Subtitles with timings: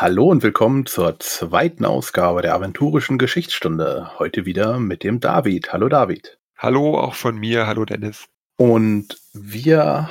[0.00, 4.12] Hallo und willkommen zur zweiten Ausgabe der Aventurischen Geschichtsstunde.
[4.20, 5.72] Heute wieder mit dem David.
[5.72, 6.38] Hallo David.
[6.56, 7.66] Hallo auch von mir.
[7.66, 8.26] Hallo Dennis.
[8.56, 10.08] Und wir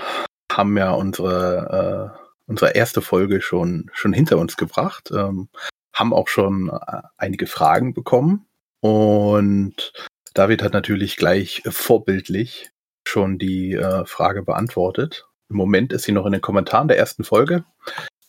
[0.51, 5.47] haben ja unsere, äh, unsere erste Folge schon, schon hinter uns gebracht, ähm,
[5.93, 8.45] haben auch schon äh, einige Fragen bekommen.
[8.81, 9.93] Und
[10.33, 12.71] David hat natürlich gleich vorbildlich
[13.07, 15.29] schon die äh, Frage beantwortet.
[15.49, 17.63] Im Moment ist sie noch in den Kommentaren der ersten Folge.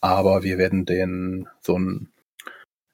[0.01, 2.13] Aber wir werden den so einen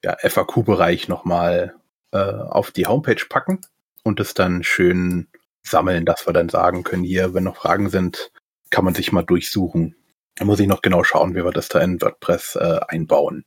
[0.03, 1.75] ja, FAQ-Bereich nochmal
[2.11, 3.61] äh, auf die Homepage packen
[4.03, 5.27] und es dann schön
[5.63, 8.31] sammeln, dass wir dann sagen können, hier, wenn noch Fragen sind,
[8.69, 9.95] kann man sich mal durchsuchen.
[10.35, 13.45] Da muss ich noch genau schauen, wie wir das da in WordPress äh, einbauen.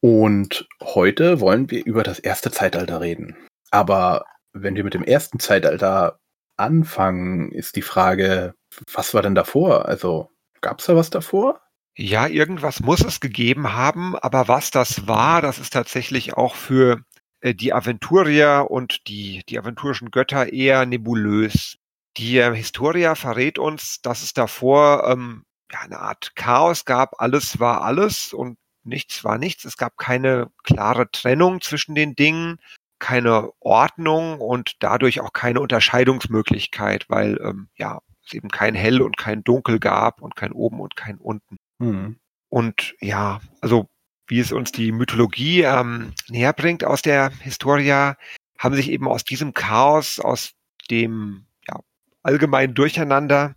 [0.00, 3.36] Und heute wollen wir über das erste Zeitalter reden.
[3.70, 6.18] Aber wenn wir mit dem ersten Zeitalter
[6.56, 8.54] anfangen, ist die Frage,
[8.92, 9.86] was war denn davor?
[9.86, 10.30] Also
[10.60, 11.60] gab es da was davor?
[11.96, 17.02] Ja, irgendwas muss es gegeben haben, aber was das war, das ist tatsächlich auch für
[17.40, 21.78] äh, die Aventurier und die, die aventurischen Götter eher nebulös.
[22.16, 27.20] Die äh, Historia verrät uns, dass es davor ähm, ja, eine Art Chaos gab.
[27.20, 29.64] Alles war alles und nichts war nichts.
[29.64, 32.58] Es gab keine klare Trennung zwischen den Dingen,
[32.98, 39.16] keine Ordnung und dadurch auch keine Unterscheidungsmöglichkeit, weil ähm, ja es eben kein Hell und
[39.16, 41.58] kein Dunkel gab und kein Oben und kein Unten.
[41.80, 42.16] Mhm.
[42.48, 43.88] Und ja, also
[44.26, 48.16] wie es uns die Mythologie ähm, näher bringt aus der Historia,
[48.58, 50.52] haben sich eben aus diesem Chaos, aus
[50.90, 51.80] dem ja,
[52.22, 53.56] allgemeinen Durcheinander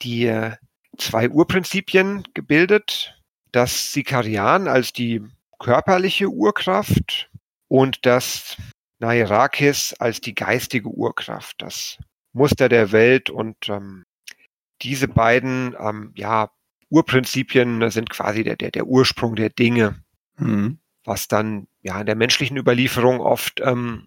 [0.00, 0.52] die äh,
[0.96, 3.20] zwei Urprinzipien gebildet.
[3.52, 5.22] Das Sikarian als die
[5.58, 7.30] körperliche Urkraft
[7.68, 8.56] und das
[8.98, 11.98] Nairakis als die geistige Urkraft, das
[12.32, 14.04] Muster der Welt und ähm,
[14.82, 16.50] diese beiden ähm, ja,
[16.88, 19.96] Urprinzipien sind quasi der, der, der Ursprung der Dinge,
[20.38, 20.78] mhm.
[21.04, 24.06] was dann ja in der menschlichen Überlieferung oft ähm,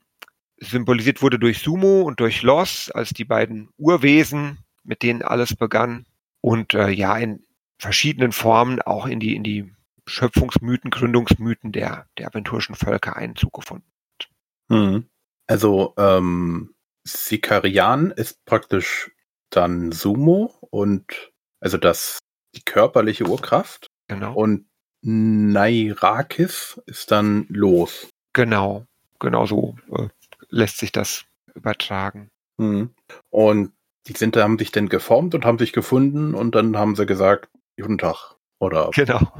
[0.57, 6.05] symbolisiert wurde durch Sumo und durch Los als die beiden Urwesen, mit denen alles begann
[6.41, 7.45] und äh, ja in
[7.77, 9.73] verschiedenen Formen auch in die in die
[10.05, 13.89] Schöpfungsmythen, Gründungsmythen der der aventurischen Völker Einzug gefunden.
[14.69, 15.09] Mhm.
[15.47, 16.73] Also ähm,
[17.05, 19.11] Sikarian ist praktisch
[19.49, 22.19] dann Sumo und also das
[22.55, 23.87] die körperliche Urkraft.
[24.07, 24.33] Genau.
[24.33, 24.65] Und
[25.01, 28.09] Nairakis ist dann los.
[28.33, 28.85] Genau,
[29.19, 30.07] genau so äh,
[30.49, 32.29] lässt sich das übertragen.
[32.57, 32.93] Mhm.
[33.29, 33.73] Und
[34.07, 37.49] die sind, haben sich dann geformt und haben sich gefunden und dann haben sie gesagt,
[37.79, 38.35] guten Tag.
[38.59, 38.89] Oder?
[38.95, 39.31] Genau,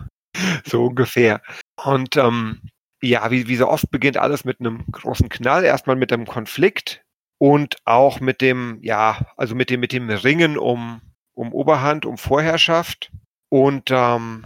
[0.64, 1.42] so ungefähr.
[1.84, 2.62] Und ähm,
[3.02, 7.02] ja, wie, wie so oft beginnt alles mit einem großen Knall, erstmal mit einem Konflikt
[7.38, 11.02] und auch mit dem, ja, also mit dem, mit dem Ringen um,
[11.40, 13.12] um Oberhand, um Vorherrschaft.
[13.48, 14.44] Und ähm,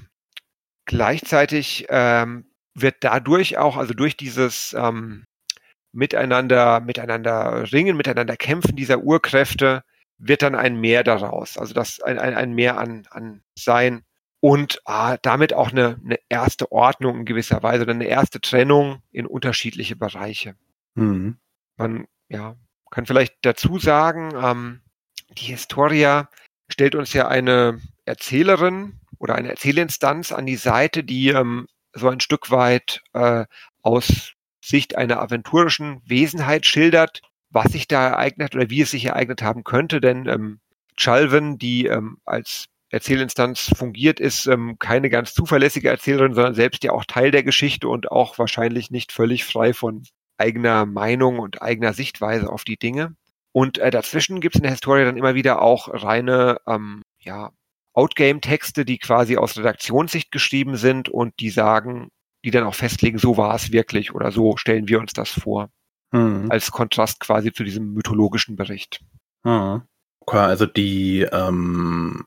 [0.86, 2.46] gleichzeitig ähm,
[2.76, 5.26] wird dadurch auch, also durch dieses ähm,
[5.92, 9.84] Miteinander, miteinander ringen, miteinander kämpfen dieser Urkräfte,
[10.18, 11.58] wird dann ein Mehr daraus.
[11.58, 14.04] Also das ein, ein, ein Mehr an, an Sein
[14.40, 19.02] und ah, damit auch eine, eine erste Ordnung in gewisser Weise oder eine erste Trennung
[19.12, 20.56] in unterschiedliche Bereiche.
[20.94, 21.38] Mhm.
[21.76, 22.56] Man ja,
[22.92, 24.82] kann vielleicht dazu sagen, ähm,
[25.38, 26.30] die Historia
[26.74, 32.20] stellt uns ja eine Erzählerin oder eine Erzählinstanz an die Seite, die ähm, so ein
[32.20, 33.46] Stück weit äh,
[33.82, 39.44] aus Sicht einer aventurischen Wesenheit schildert, was sich da ereignet oder wie es sich ereignet
[39.44, 40.02] haben könnte.
[40.02, 40.60] Denn ähm,
[40.98, 46.92] Chalvin, die ähm, als Erzählinstanz fungiert, ist ähm, keine ganz zuverlässige Erzählerin, sondern selbst ja
[46.92, 50.04] auch Teil der Geschichte und auch wahrscheinlich nicht völlig frei von
[50.38, 53.16] eigener Meinung und eigener Sichtweise auf die Dinge.
[53.54, 57.52] Und äh, dazwischen gibt es in der Historie dann immer wieder auch reine ähm, ja,
[57.94, 62.10] Outgame-Texte, die quasi aus Redaktionssicht geschrieben sind und die sagen,
[62.44, 65.70] die dann auch festlegen, so war es wirklich oder so stellen wir uns das vor.
[66.12, 66.48] Mhm.
[66.50, 69.02] Als Kontrast quasi zu diesem mythologischen Bericht.
[69.44, 69.84] Mhm.
[70.20, 72.26] Okay, also die, ähm,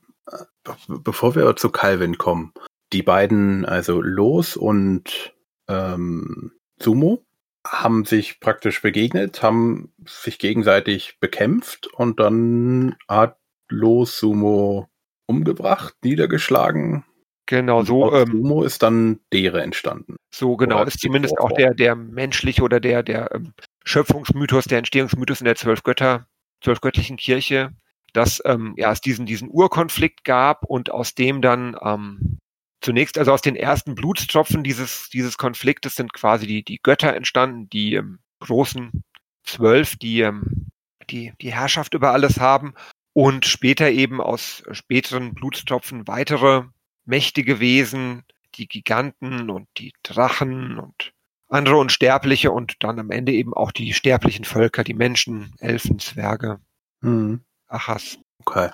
[0.88, 2.52] bevor wir zu Calvin kommen,
[2.92, 5.34] die beiden, also Los und
[5.68, 7.25] ähm, Sumo,
[7.70, 14.88] haben sich praktisch begegnet, haben sich gegenseitig bekämpft und dann hat Los Sumo
[15.26, 17.04] umgebracht, niedergeschlagen.
[17.46, 18.12] Genau, so.
[18.12, 20.16] Ähm, Sumo ist dann Dere entstanden.
[20.34, 23.52] So genau, oder ist zumindest auch der, der menschliche oder der, der ähm,
[23.84, 26.26] Schöpfungsmythos, der Entstehungsmythos in der zwölf Götter,
[26.60, 27.70] zwölf göttlichen Kirche,
[28.12, 32.38] dass ähm, ja, es diesen, diesen Urkonflikt gab und aus dem dann ähm,
[32.86, 37.68] zunächst, also aus den ersten Blutstropfen dieses, dieses Konfliktes sind quasi die, die Götter entstanden,
[37.68, 39.02] die ähm, großen
[39.42, 40.68] zwölf, die, ähm,
[41.10, 42.74] die die Herrschaft über alles haben
[43.12, 46.62] und später eben aus späteren Blutstropfen weitere
[47.04, 48.22] mächtige Wesen,
[48.54, 51.12] die Giganten und die Drachen und
[51.48, 56.60] andere Unsterbliche und dann am Ende eben auch die sterblichen Völker, die Menschen, Elfen, Zwerge,
[57.00, 57.40] Mhm.
[57.68, 58.18] Achas.
[58.40, 58.70] Okay.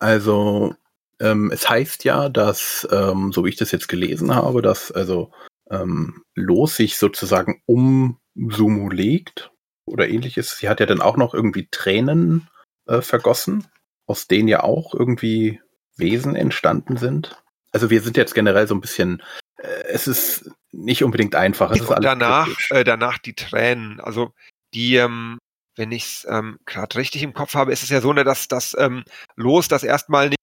[0.00, 0.74] Also
[1.20, 5.30] ähm, es heißt ja, dass, ähm, so wie ich das jetzt gelesen habe, dass also
[5.70, 9.50] ähm, Los sich sozusagen um Sumo legt
[9.86, 10.58] oder ähnliches.
[10.58, 12.48] Sie hat ja dann auch noch irgendwie Tränen
[12.86, 13.66] äh, vergossen,
[14.06, 15.60] aus denen ja auch irgendwie
[15.96, 17.42] Wesen entstanden sind.
[17.72, 19.22] Also wir sind jetzt generell so ein bisschen,
[19.56, 21.70] äh, es ist nicht unbedingt einfach.
[21.72, 24.00] Es Und danach, äh, danach die Tränen.
[24.00, 24.32] Also
[24.74, 25.38] die, ähm,
[25.76, 28.48] wenn ich es ähm, gerade richtig im Kopf habe, ist es ja so, ne, dass
[28.48, 29.04] das ähm,
[29.36, 30.35] Los das erstmal nicht.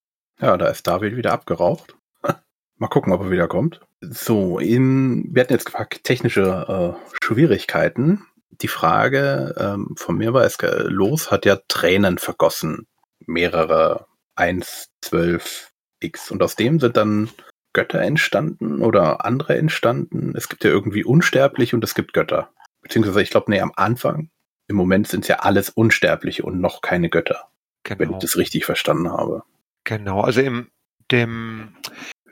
[0.43, 1.95] Ja, da ist David wieder abgeraucht.
[2.77, 3.79] Mal gucken, ob er wieder kommt.
[4.01, 8.25] So, in, wir hatten jetzt gefragt, technische äh, Schwierigkeiten.
[8.49, 12.87] Die Frage ähm, von mir war, es äh, los hat ja Tränen vergossen.
[13.25, 16.29] Mehrere 1, 12 X.
[16.29, 17.29] Und aus dem sind dann
[17.71, 20.33] Götter entstanden oder andere entstanden.
[20.35, 22.49] Es gibt ja irgendwie unsterblich und es gibt Götter.
[22.81, 24.29] Beziehungsweise, ich glaube, nee, am Anfang,
[24.67, 27.47] im Moment sind es ja alles Unsterbliche und noch keine Götter,
[27.87, 29.43] wenn ich das richtig verstanden habe.
[29.83, 30.67] Genau, also im
[31.11, 31.75] dem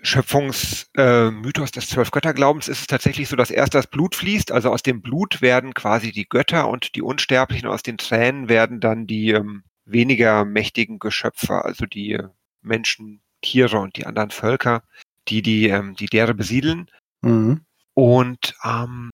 [0.03, 4.81] Schöpfungsmythos äh, des Zwölfgötterglaubens ist es tatsächlich so, dass erst das Blut fließt, also aus
[4.81, 9.29] dem Blut werden quasi die Götter und die Unsterblichen, aus den Tränen werden dann die
[9.29, 12.29] ähm, weniger mächtigen Geschöpfe, also die äh,
[12.61, 14.83] Menschen, Tiere und die anderen Völker,
[15.27, 16.89] die die, ähm, die Dere besiedeln.
[17.21, 17.61] Mhm.
[17.93, 19.11] Und ähm,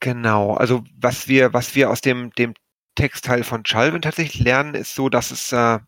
[0.00, 2.54] genau, also was wir, was wir aus dem, dem
[2.96, 5.78] Textteil von Chalvin tatsächlich lernen, ist so, dass es äh,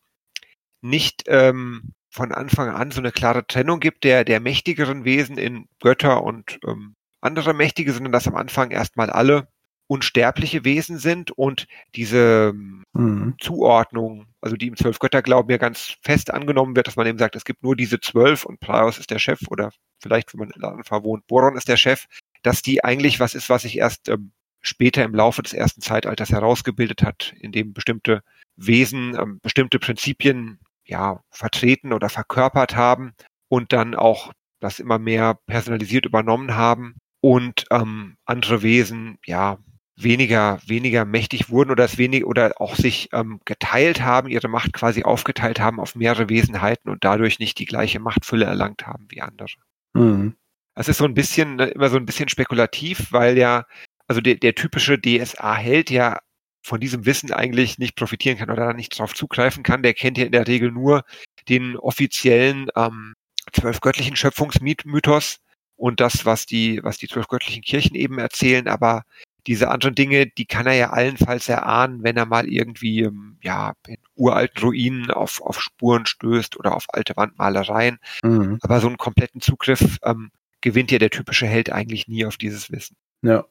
[0.82, 5.66] nicht ähm, von Anfang an so eine klare Trennung gibt der, der mächtigeren Wesen in
[5.80, 9.48] Götter und ähm, andere Mächtige, sondern dass am Anfang erstmal alle
[9.86, 12.54] unsterbliche Wesen sind und diese
[12.94, 13.36] Mhm.
[13.40, 17.44] Zuordnung, also die im Zwölf-Götter-Glauben ja ganz fest angenommen wird, dass man eben sagt, es
[17.44, 21.02] gibt nur diese zwölf und Praios ist der Chef oder vielleicht, wenn man in Anfa
[21.02, 22.06] wohnt, Boron ist der Chef,
[22.42, 26.30] dass die eigentlich was ist, was sich erst ähm, später im Laufe des ersten Zeitalters
[26.30, 28.22] herausgebildet hat, in dem bestimmte
[28.56, 33.14] Wesen ähm, bestimmte Prinzipien ja vertreten oder verkörpert haben
[33.48, 39.58] und dann auch das immer mehr personalisiert übernommen haben und ähm, andere Wesen ja
[39.96, 44.72] weniger weniger mächtig wurden oder es wenig oder auch sich ähm, geteilt haben, ihre Macht
[44.72, 49.20] quasi aufgeteilt haben auf mehrere Wesenheiten und dadurch nicht die gleiche Machtfülle erlangt haben wie
[49.20, 49.48] andere.
[49.92, 50.34] Mhm.
[50.74, 53.64] Es ist so ein bisschen ne, immer so ein bisschen spekulativ, weil ja
[54.12, 56.18] also der, der typische DSA-Held ja
[56.62, 59.82] von diesem Wissen eigentlich nicht profitieren kann oder da nicht drauf zugreifen kann.
[59.82, 61.04] Der kennt ja in der Regel nur
[61.48, 63.14] den offiziellen ähm,
[63.52, 65.38] zwölfgöttlichen Schöpfungsmythos
[65.76, 69.02] und das, was die, was die zwölfgöttlichen Kirchen eben erzählen, aber
[69.46, 73.72] diese anderen Dinge, die kann er ja allenfalls erahnen, wenn er mal irgendwie ähm, ja
[73.88, 77.98] in uralten Ruinen auf, auf Spuren stößt oder auf alte Wandmalereien.
[78.22, 78.58] Mhm.
[78.62, 80.30] Aber so einen kompletten Zugriff ähm,
[80.60, 82.96] gewinnt ja der typische Held eigentlich nie auf dieses Wissen.
[83.22, 83.44] Ja.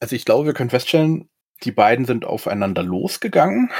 [0.00, 1.28] Also ich glaube, wir können feststellen,
[1.64, 3.70] die beiden sind aufeinander losgegangen,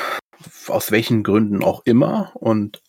[0.66, 2.82] aus welchen Gründen auch immer, und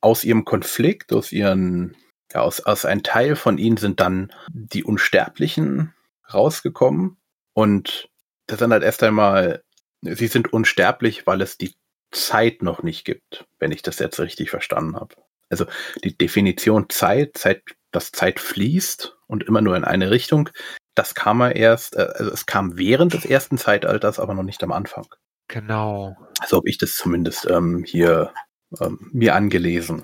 [0.00, 1.96] aus ihrem Konflikt, aus ihren,
[2.32, 5.94] ja, aus, aus ein Teil von ihnen sind dann die Unsterblichen
[6.32, 7.16] rausgekommen
[7.54, 8.08] und
[8.46, 9.62] das sind halt erst einmal,
[10.02, 11.74] sie sind unsterblich, weil es die
[12.10, 15.14] Zeit noch nicht gibt, wenn ich das jetzt richtig verstanden habe.
[15.50, 15.66] Also
[16.02, 20.50] die Definition Zeit, Zeit, dass Zeit fließt und immer nur in eine Richtung,
[20.94, 24.62] das kam er erst, äh, also es kam während des ersten Zeitalters, aber noch nicht
[24.62, 25.06] am Anfang.
[25.48, 26.16] Genau.
[26.40, 28.32] Also habe ich das zumindest ähm, hier
[28.80, 30.02] ähm, mir angelesen.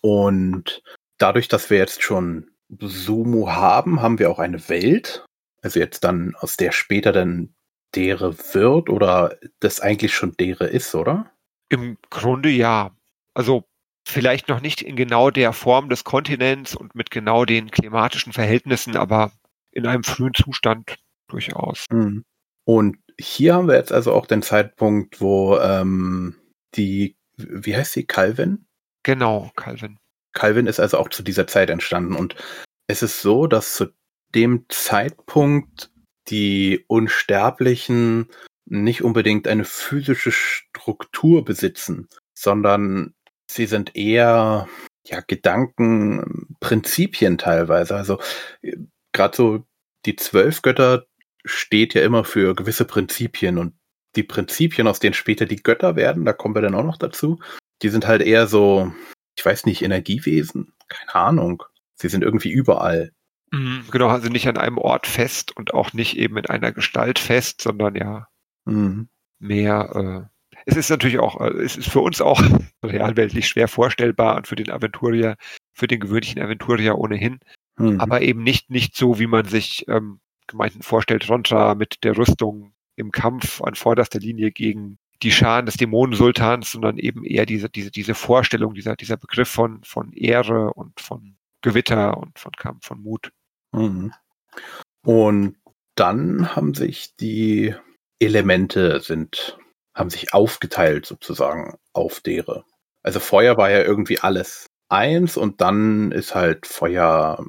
[0.00, 0.82] Und
[1.18, 2.50] dadurch, dass wir jetzt schon
[2.80, 5.24] Sumo haben, haben wir auch eine Welt.
[5.62, 7.54] Also jetzt dann, aus der später dann
[7.94, 11.30] dere wird oder das eigentlich schon dere ist, oder?
[11.68, 12.96] Im Grunde ja.
[13.34, 13.64] Also
[14.06, 18.96] vielleicht noch nicht in genau der Form des Kontinents und mit genau den klimatischen Verhältnissen,
[18.96, 19.32] aber
[19.72, 20.96] in einem frühen Zustand
[21.28, 21.86] durchaus.
[21.90, 22.24] Mhm.
[22.64, 26.36] Und hier haben wir jetzt also auch den Zeitpunkt, wo ähm,
[26.74, 28.66] die, wie heißt sie, Calvin?
[29.02, 29.98] Genau, Calvin.
[30.32, 32.14] Calvin ist also auch zu dieser Zeit entstanden.
[32.14, 32.36] Und
[32.86, 33.86] es ist so, dass zu
[34.34, 35.90] dem Zeitpunkt
[36.28, 38.28] die Unsterblichen
[38.64, 43.14] nicht unbedingt eine physische Struktur besitzen, sondern
[43.50, 44.68] sie sind eher
[45.04, 47.96] ja Gedanken, Prinzipien teilweise.
[47.96, 48.20] Also
[49.12, 49.64] gerade so
[50.06, 51.06] die zwölf Götter
[51.44, 53.74] steht ja immer für gewisse Prinzipien und
[54.16, 57.40] die Prinzipien, aus denen später die Götter werden, da kommen wir dann auch noch dazu,
[57.82, 58.92] die sind halt eher so,
[59.36, 61.62] ich weiß nicht, Energiewesen, keine Ahnung.
[61.94, 63.12] Sie sind irgendwie überall.
[63.50, 67.18] Mhm, genau, also nicht an einem Ort fest und auch nicht eben in einer Gestalt
[67.18, 68.28] fest, sondern ja
[68.64, 69.08] Mhm.
[69.38, 70.28] mehr.
[70.30, 72.40] Äh, es ist natürlich auch, äh, es ist für uns auch
[72.84, 75.36] realweltlich schwer vorstellbar und für den Aventurier,
[75.72, 77.40] für den gewöhnlichen Aventurier ohnehin.
[77.76, 78.00] Mhm.
[78.00, 82.74] aber eben nicht, nicht so, wie man sich ähm, Gemeinden vorstellt, Rontra mit der Rüstung
[82.96, 87.90] im Kampf an vorderster Linie gegen die Scharen des Dämonensultans, sondern eben eher diese, diese,
[87.90, 93.00] diese Vorstellung, dieser, dieser Begriff von, von Ehre und von Gewitter und von Kampf, von
[93.00, 93.32] Mut.
[93.72, 94.12] Mhm.
[95.04, 95.56] Und
[95.94, 97.74] dann haben sich die
[98.18, 99.58] Elemente sind,
[99.94, 102.64] haben sich aufgeteilt sozusagen auf dere.
[103.02, 107.44] Also Feuer war ja irgendwie alles eins und dann ist halt Feuer,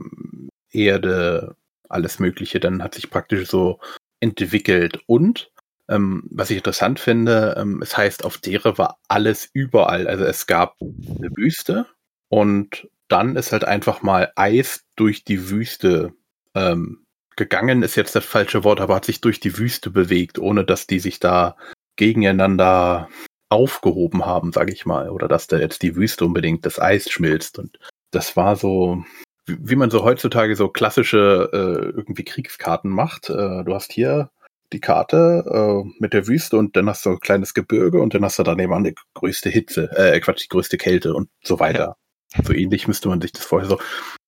[0.72, 1.56] Erde,
[1.90, 3.80] alles Mögliche, dann hat sich praktisch so
[4.20, 5.00] entwickelt.
[5.06, 5.52] Und
[5.90, 10.08] ähm, was ich interessant finde, ähm, es heißt, auf dere war alles überall.
[10.08, 11.86] Also es gab eine Wüste
[12.30, 16.14] und dann ist halt einfach mal Eis durch die Wüste
[16.56, 20.64] ähm, gegangen, ist jetzt das falsche Wort, aber hat sich durch die Wüste bewegt, ohne
[20.64, 21.58] dass die sich da
[21.96, 23.10] gegeneinander
[23.54, 27.60] aufgehoben haben, sage ich mal, oder dass da jetzt die Wüste unbedingt das Eis schmilzt.
[27.60, 27.78] Und
[28.12, 29.04] das war so,
[29.48, 33.30] wie man so heutzutage so klassische äh, irgendwie Kriegskarten macht.
[33.30, 34.30] Äh, du hast hier
[34.74, 38.26] die Karte äh, mit der Wüste und dann hast du ein kleines Gebirge und dann
[38.26, 41.96] hast du daneben an die größte Hitze, äh, Quatsch, die größte Kälte und so weiter.
[42.36, 42.44] Ja.
[42.44, 43.80] So ähnlich müsste man sich das vorher so,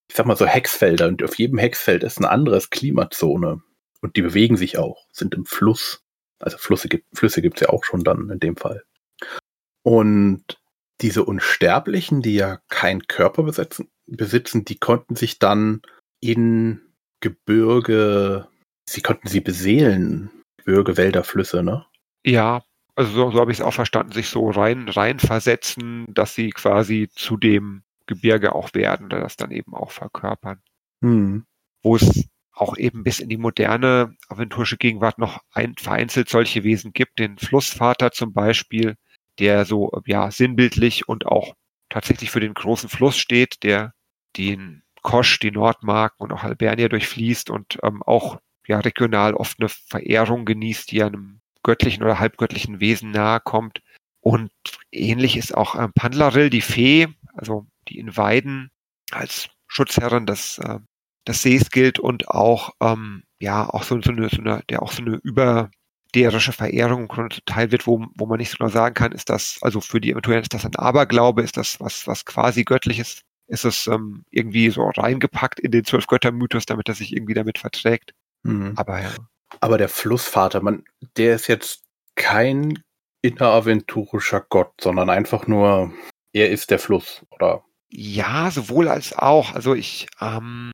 [0.08, 3.62] ich sag mal so Hexfelder und auf jedem Hexfeld ist ein anderes Klimazone
[4.00, 6.04] und die bewegen sich auch, sind im Fluss.
[6.38, 8.84] Also Flüsse gibt Flüsse gibt's ja auch schon dann in dem Fall.
[9.82, 10.58] Und
[11.00, 15.82] diese Unsterblichen, die ja keinen Körper besitzen, besitzen, die konnten sich dann
[16.20, 16.80] in
[17.20, 18.48] Gebirge,
[18.88, 21.86] sie konnten sie beseelen, Gebirge, Wälder, Flüsse, ne?
[22.24, 22.62] Ja,
[22.94, 26.50] also so, so habe ich es auch verstanden, sich so rein, rein versetzen, dass sie
[26.50, 30.62] quasi zu dem Gebirge auch werden, das dann eben auch verkörpern.
[31.02, 31.44] Hm.
[31.82, 36.92] Wo es auch eben bis in die moderne aventurische Gegenwart noch ein, vereinzelt solche Wesen
[36.92, 38.96] gibt, den Flussvater zum Beispiel,
[39.38, 41.54] der so ja sinnbildlich und auch
[41.88, 43.94] tatsächlich für den großen Fluss steht, der
[44.36, 49.68] den Kosch, die Nordmarken und auch Albernia durchfließt und ähm, auch ja regional oft eine
[49.68, 53.82] Verehrung genießt, die einem göttlichen oder halbgöttlichen Wesen nahe kommt.
[54.20, 54.50] Und
[54.90, 58.70] ähnlich ist auch ähm, Pandlaril, die Fee, also die in Weiden
[59.12, 60.80] als Schutzherrin des, äh,
[61.26, 64.92] des Sees gilt und auch ähm, ja auch so, so, eine, so eine, der auch
[64.92, 65.70] so eine über
[66.14, 67.12] derische Verehrung
[67.46, 70.12] teil wird, wo, wo man nicht so genau sagen kann, ist das, also für die
[70.12, 74.70] Eventuellen ist das ein Aberglaube, ist das was, was quasi göttliches, ist es ähm, irgendwie
[74.70, 78.12] so reingepackt in den Zwölf-Götter-Mythos, damit er sich irgendwie damit verträgt.
[78.42, 78.72] Mhm.
[78.76, 79.10] Aber ja.
[79.60, 80.84] Aber der Flussvater, man,
[81.16, 81.82] der ist jetzt
[82.14, 82.82] kein
[83.22, 85.92] inneraventurischer Gott, sondern einfach nur,
[86.32, 87.64] er ist der Fluss, oder?
[87.88, 89.54] Ja, sowohl als auch.
[89.54, 90.72] Also ich ähm,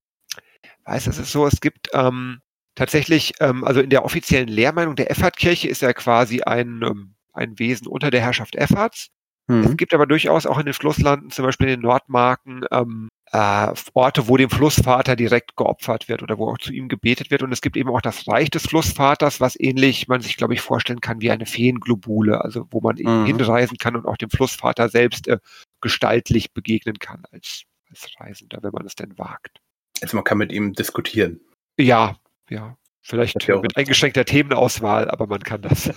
[0.85, 2.41] weiß, es ist so, es gibt ähm,
[2.75, 7.59] tatsächlich, ähm, also in der offiziellen Lehrmeinung der Effertkirche ist er quasi ein, ähm, ein
[7.59, 9.09] Wesen unter der Herrschaft Efferts.
[9.49, 9.65] Mhm.
[9.65, 13.73] Es gibt aber durchaus auch in den Flusslanden, zum Beispiel in den Nordmarken, ähm, äh,
[13.95, 17.43] Orte, wo dem Flussvater direkt geopfert wird oder wo auch zu ihm gebetet wird.
[17.43, 20.61] Und es gibt eben auch das Reich des Flussvaters, was ähnlich man sich, glaube ich,
[20.61, 23.25] vorstellen kann wie eine Feenglobule, also wo man mhm.
[23.25, 25.39] hinreisen kann und auch dem Flussvater selbst äh,
[25.81, 29.61] gestaltlich begegnen kann als, als Reisender, wenn man es denn wagt.
[30.03, 31.41] Also man kann mit ihm diskutieren.
[31.79, 32.17] Ja,
[32.53, 32.77] ja.
[33.05, 35.91] Vielleicht mit eingeschränkter Themenauswahl, aber man kann das.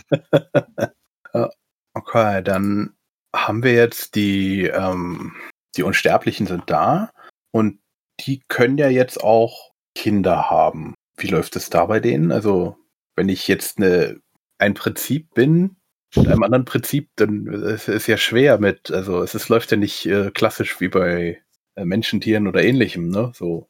[1.93, 2.95] okay, dann
[3.35, 5.35] haben wir jetzt die, ähm,
[5.75, 7.11] die Unsterblichen sind da
[7.51, 7.79] und
[8.21, 10.95] die können ja jetzt auch Kinder haben.
[11.17, 12.31] Wie läuft es da bei denen?
[12.31, 12.75] Also,
[13.15, 14.19] wenn ich jetzt eine,
[14.57, 15.77] ein Prinzip bin,
[16.15, 19.77] mit einem anderen Prinzip, dann ist es ja schwer mit, also es ist, läuft ja
[19.77, 21.41] nicht äh, klassisch wie bei
[21.75, 23.31] äh, Menschentieren oder ähnlichem, ne?
[23.35, 23.67] So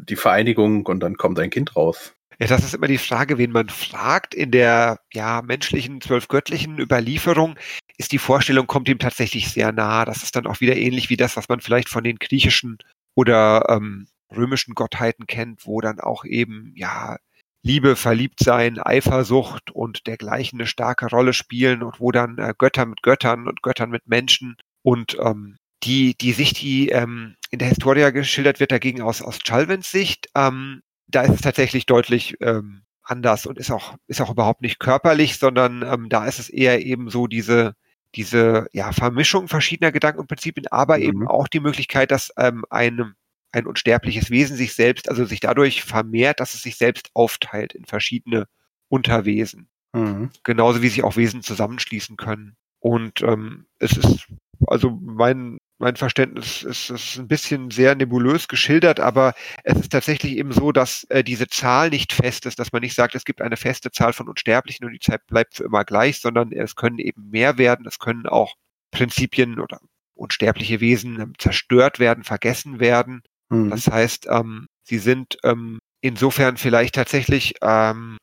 [0.00, 2.14] die Vereinigung und dann kommt ein Kind raus.
[2.40, 4.32] Ja, das ist immer die Frage, wen man fragt.
[4.32, 7.58] In der ja, menschlichen, zwölfgöttlichen Überlieferung
[7.96, 10.04] ist die Vorstellung, kommt ihm tatsächlich sehr nah.
[10.04, 12.78] Das ist dann auch wieder ähnlich wie das, was man vielleicht von den griechischen
[13.16, 17.16] oder ähm, römischen Gottheiten kennt, wo dann auch eben, ja,
[17.64, 23.02] Liebe, Verliebtsein, Eifersucht und dergleichen eine starke Rolle spielen und wo dann äh, Götter mit
[23.02, 28.10] Göttern und Göttern mit Menschen und ähm, die, die Sicht, die ähm, in der Historia
[28.10, 33.46] geschildert wird, dagegen aus, aus Chalvins Sicht, ähm, da ist es tatsächlich deutlich ähm, anders
[33.46, 37.10] und ist auch, ist auch überhaupt nicht körperlich, sondern ähm, da ist es eher eben
[37.10, 37.74] so diese,
[38.14, 41.02] diese ja, Vermischung verschiedener Gedanken und Prinzipien, aber mhm.
[41.02, 43.14] eben auch die Möglichkeit, dass ähm, ein,
[43.52, 47.86] ein unsterbliches Wesen sich selbst, also sich dadurch vermehrt, dass es sich selbst aufteilt in
[47.86, 48.46] verschiedene
[48.88, 49.68] Unterwesen.
[49.94, 50.30] Mhm.
[50.44, 52.56] Genauso wie sich auch Wesen zusammenschließen können.
[52.80, 54.28] Und ähm, es ist,
[54.66, 60.36] also mein mein Verständnis ist, ist ein bisschen sehr nebulös geschildert, aber es ist tatsächlich
[60.36, 63.40] eben so, dass äh, diese Zahl nicht fest ist, dass man nicht sagt, es gibt
[63.40, 66.98] eine feste Zahl von Unsterblichen und die Zeit bleibt für immer gleich, sondern es können
[66.98, 68.54] eben mehr werden, es können auch
[68.90, 69.80] Prinzipien oder
[70.14, 73.22] unsterbliche Wesen ähm, zerstört werden, vergessen werden.
[73.48, 73.70] Mhm.
[73.70, 78.16] Das heißt, ähm, Sie sind ähm, insofern vielleicht tatsächlich ähm,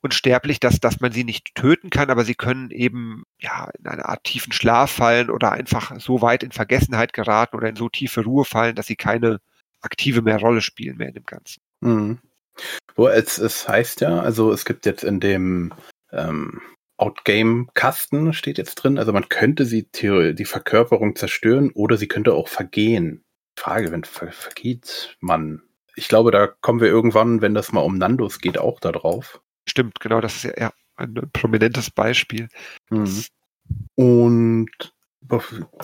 [0.00, 4.06] unsterblich, dass, dass man sie nicht töten kann, aber sie können eben ja in eine
[4.06, 8.22] Art tiefen Schlaf fallen oder einfach so weit in Vergessenheit geraten oder in so tiefe
[8.24, 9.40] Ruhe fallen, dass sie keine
[9.80, 11.62] aktive mehr Rolle spielen mehr in dem Ganzen.
[11.80, 12.18] Mhm.
[12.94, 15.72] Wo es, es heißt ja, also es gibt jetzt in dem
[16.12, 16.60] ähm,
[16.96, 22.48] Outgame-Kasten steht jetzt drin, also man könnte sie die Verkörperung zerstören oder sie könnte auch
[22.48, 23.24] vergehen.
[23.56, 25.62] Frage, wenn ver vergeht man.
[25.94, 29.42] Ich glaube, da kommen wir irgendwann, wenn das mal um Nandos geht, auch da drauf.
[29.68, 32.48] Stimmt, genau, das ist ja, ja ein prominentes Beispiel.
[32.90, 33.24] Mhm.
[33.94, 34.70] Und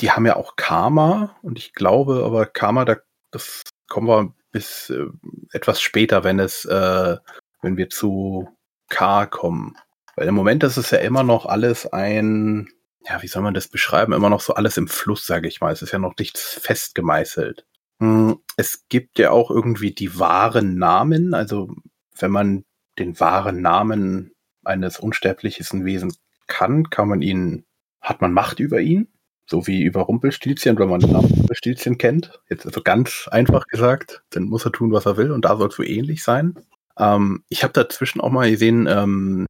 [0.01, 2.97] die haben ja auch Karma und ich glaube aber Karma, da,
[3.31, 5.07] das kommen wir bis äh,
[5.53, 7.17] etwas später, wenn es, äh,
[7.63, 8.49] wenn wir zu
[8.89, 9.77] K kommen.
[10.17, 12.69] Weil im Moment ist es ja immer noch alles ein,
[13.09, 14.13] ja, wie soll man das beschreiben?
[14.13, 15.73] Immer noch so alles im Fluss, sage ich mal.
[15.73, 17.65] Es ist ja noch nichts festgemeißelt.
[18.01, 21.35] Hm, es gibt ja auch irgendwie die wahren Namen.
[21.35, 21.73] Also
[22.19, 22.65] wenn man
[22.99, 24.33] den wahren Namen
[24.65, 27.65] eines unsterblichen Wesens kann, kann man ihn,
[28.01, 29.09] hat man Macht über ihn,
[29.47, 32.41] so wie über Rumpelstilzchen, wenn man den Namen Rumpelstilzchen kennt.
[32.49, 35.69] Jetzt also ganz einfach gesagt, dann muss er tun, was er will und da soll
[35.69, 36.57] es so ähnlich sein.
[36.99, 39.47] Ähm, ich habe dazwischen auch mal gesehen, ähm,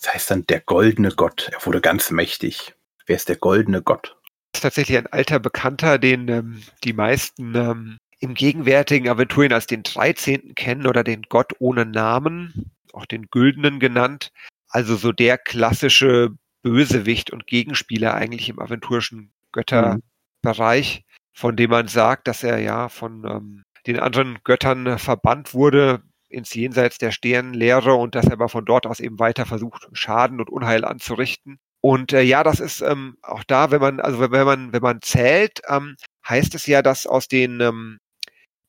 [0.00, 1.50] das heißt dann der goldene Gott.
[1.52, 2.74] Er wurde ganz mächtig.
[3.06, 4.16] Wer ist der goldene Gott?
[4.52, 9.66] Das ist tatsächlich ein alter Bekannter, den ähm, die meisten ähm, im gegenwärtigen Aventurien als
[9.66, 10.54] den 13.
[10.54, 14.30] kennen oder den Gott ohne Namen, auch den Güldenen genannt.
[14.68, 16.30] Also so der klassische
[16.62, 23.24] Bösewicht und Gegenspieler eigentlich im aventurischen Götterbereich, von dem man sagt, dass er ja von
[23.28, 28.64] ähm, den anderen Göttern verbannt wurde, ins Jenseits der Sternenlehre und dass er aber von
[28.64, 31.58] dort aus eben weiter versucht, Schaden und Unheil anzurichten.
[31.80, 35.02] Und äh, ja, das ist ähm, auch da, wenn man, also wenn man, wenn man
[35.02, 37.98] zählt, ähm, heißt es ja, dass aus den ähm,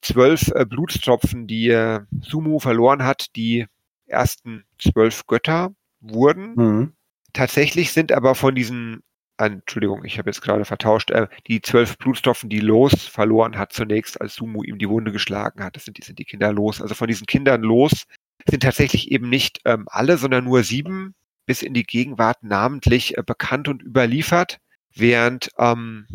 [0.03, 3.65] zwölf äh, Blutstropfen, die äh, Sumu verloren hat, die
[4.05, 6.53] ersten zwölf Götter wurden.
[6.55, 6.93] Mhm.
[7.33, 9.01] Tatsächlich sind aber von diesen
[9.37, 14.21] Entschuldigung, ich habe jetzt gerade vertauscht, äh, die zwölf Blutstoffen, die Los verloren hat zunächst,
[14.21, 15.75] als Sumu ihm die Wunde geschlagen hat.
[15.75, 16.81] Das sind, die sind die Kinder Los.
[16.81, 18.05] Also von diesen Kindern Los
[18.47, 23.23] sind tatsächlich eben nicht ähm, alle, sondern nur sieben bis in die Gegenwart namentlich äh,
[23.23, 24.59] bekannt und überliefert,
[24.93, 26.07] während ähm,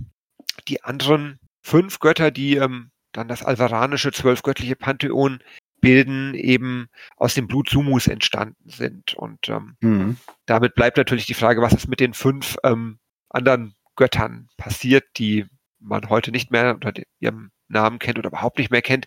[0.68, 5.40] die anderen fünf Götter, die ähm, dann das alvaranische zwölfgöttliche Pantheon
[5.80, 9.14] bilden, eben aus dem Blut Sumus entstanden sind.
[9.14, 10.16] Und ähm, mhm.
[10.46, 15.46] damit bleibt natürlich die Frage, was ist mit den fünf ähm, anderen Göttern passiert, die
[15.80, 19.06] man heute nicht mehr unter ihrem Namen kennt oder überhaupt nicht mehr kennt,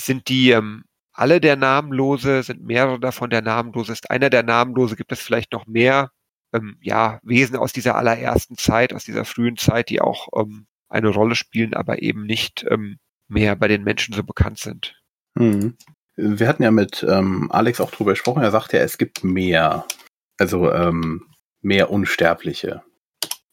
[0.00, 4.96] sind die ähm, alle der Namenlose, sind mehrere davon der Namenlose, ist einer der Namenlose,
[4.96, 6.10] gibt es vielleicht noch mehr
[6.52, 11.08] ähm, ja, Wesen aus dieser allerersten Zeit, aus dieser frühen Zeit, die auch ähm, eine
[11.08, 14.94] Rolle spielen, aber eben nicht ähm, mehr bei den Menschen so bekannt sind.
[15.38, 15.76] Hm.
[16.16, 19.86] Wir hatten ja mit ähm, Alex auch drüber gesprochen, er sagt ja, es gibt mehr,
[20.38, 21.26] also ähm,
[21.60, 22.82] mehr Unsterbliche.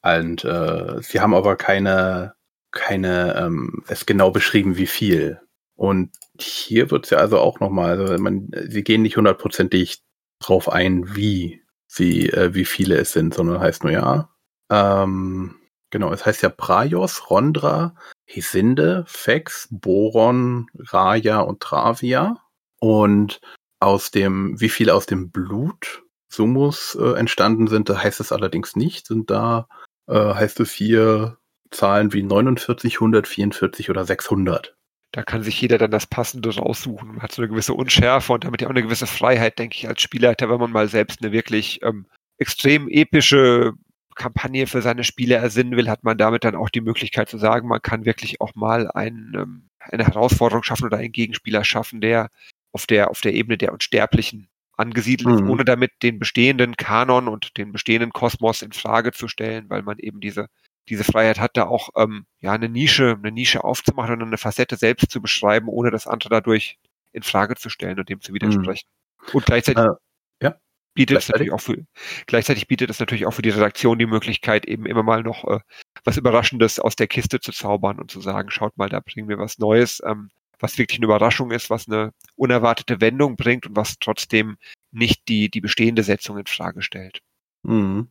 [0.02, 2.36] Und äh, sie haben aber keine,
[2.72, 5.42] keine, ähm, es genau beschrieben, wie viel.
[5.76, 10.04] Und hier wird es ja also auch nochmal, also man, sie gehen nicht hundertprozentig
[10.40, 14.30] drauf ein, wie sie, äh, wie viele es sind, sondern heißt nur ja.
[14.70, 15.56] Ähm,
[15.94, 22.40] genau, es heißt ja Praios, Rondra, Hesinde, Fex, Boron, Raya und Travia.
[22.80, 23.40] Und
[23.80, 28.76] aus dem, wie viel aus dem Blut Sumus äh, entstanden sind, da heißt es allerdings
[28.76, 29.06] nicht.
[29.06, 29.68] Sind da
[30.08, 31.38] äh, heißt es hier
[31.70, 34.76] Zahlen wie 49, 144 oder 600.
[35.12, 37.08] Da kann sich jeder dann das Passende raussuchen.
[37.08, 39.88] Man hat so eine gewisse Unschärfe und damit ja auch eine gewisse Freiheit, denke ich,
[39.88, 42.08] als Spielleiter, wenn man mal selbst eine wirklich ähm,
[42.40, 43.74] extrem epische
[44.16, 47.68] Kampagne für seine Spiele ersinnen will, hat man damit dann auch die Möglichkeit zu sagen,
[47.68, 52.30] man kann wirklich auch mal ein, ähm, eine Herausforderung schaffen oder einen Gegenspieler schaffen, der
[52.72, 55.36] auf der, auf der Ebene der Unsterblichen angesiedelt mhm.
[55.36, 59.84] ist, ohne damit den bestehenden Kanon und den bestehenden Kosmos in Frage zu stellen, weil
[59.84, 60.48] man eben diese
[60.90, 64.76] diese Freiheit hat, da auch ähm, ja eine Nische, eine Nische aufzumachen und eine Facette
[64.76, 66.78] selbst zu beschreiben, ohne das andere dadurch
[67.12, 68.88] in Frage zu stellen und dem zu widersprechen.
[69.22, 69.34] Mhm.
[69.34, 70.56] Und gleichzeitig äh, ja.
[70.94, 71.86] Bietet es natürlich auch für
[72.28, 75.60] gleichzeitig bietet es natürlich auch für die Redaktion die Möglichkeit, eben immer mal noch äh,
[76.04, 79.38] was Überraschendes aus der Kiste zu zaubern und zu sagen, schaut mal, da bringen wir
[79.38, 80.02] was Neues.
[80.06, 80.30] Ähm,
[80.60, 84.58] was wirklich eine Überraschung ist, was eine unerwartete Wendung bringt und was trotzdem
[84.92, 87.20] nicht die, die bestehende Setzung in Frage stellt.
[87.64, 88.08] Mhm.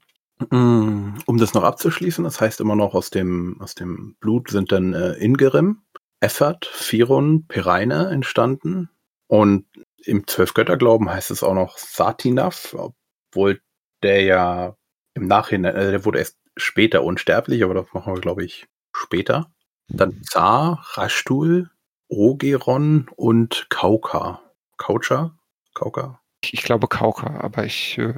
[0.51, 4.92] Um das noch abzuschließen, das heißt immer noch aus dem, aus dem Blut sind dann
[4.92, 5.83] äh, Ingerim,
[6.21, 8.90] Effert, Firon, Pereine entstanden.
[9.29, 9.64] Und
[10.05, 13.61] im Zwölfgötterglauben heißt es auch noch Satinaf, obwohl
[14.03, 14.77] der ja
[15.15, 19.51] im Nachhinein, äh, der wurde erst später unsterblich, aber das machen wir, glaube ich, später.
[19.88, 21.71] Dann Zar, Rashtul,
[22.09, 24.43] Ogeron und Kauka.
[24.77, 25.37] Kaucha?
[25.75, 26.21] Kauka?
[26.43, 28.15] Ich, ich glaube Kauka, aber ich äh,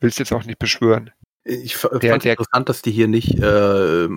[0.00, 1.10] will es jetzt auch nicht beschwören.
[1.44, 4.08] Ich fand es interessant, dass die hier nicht, äh,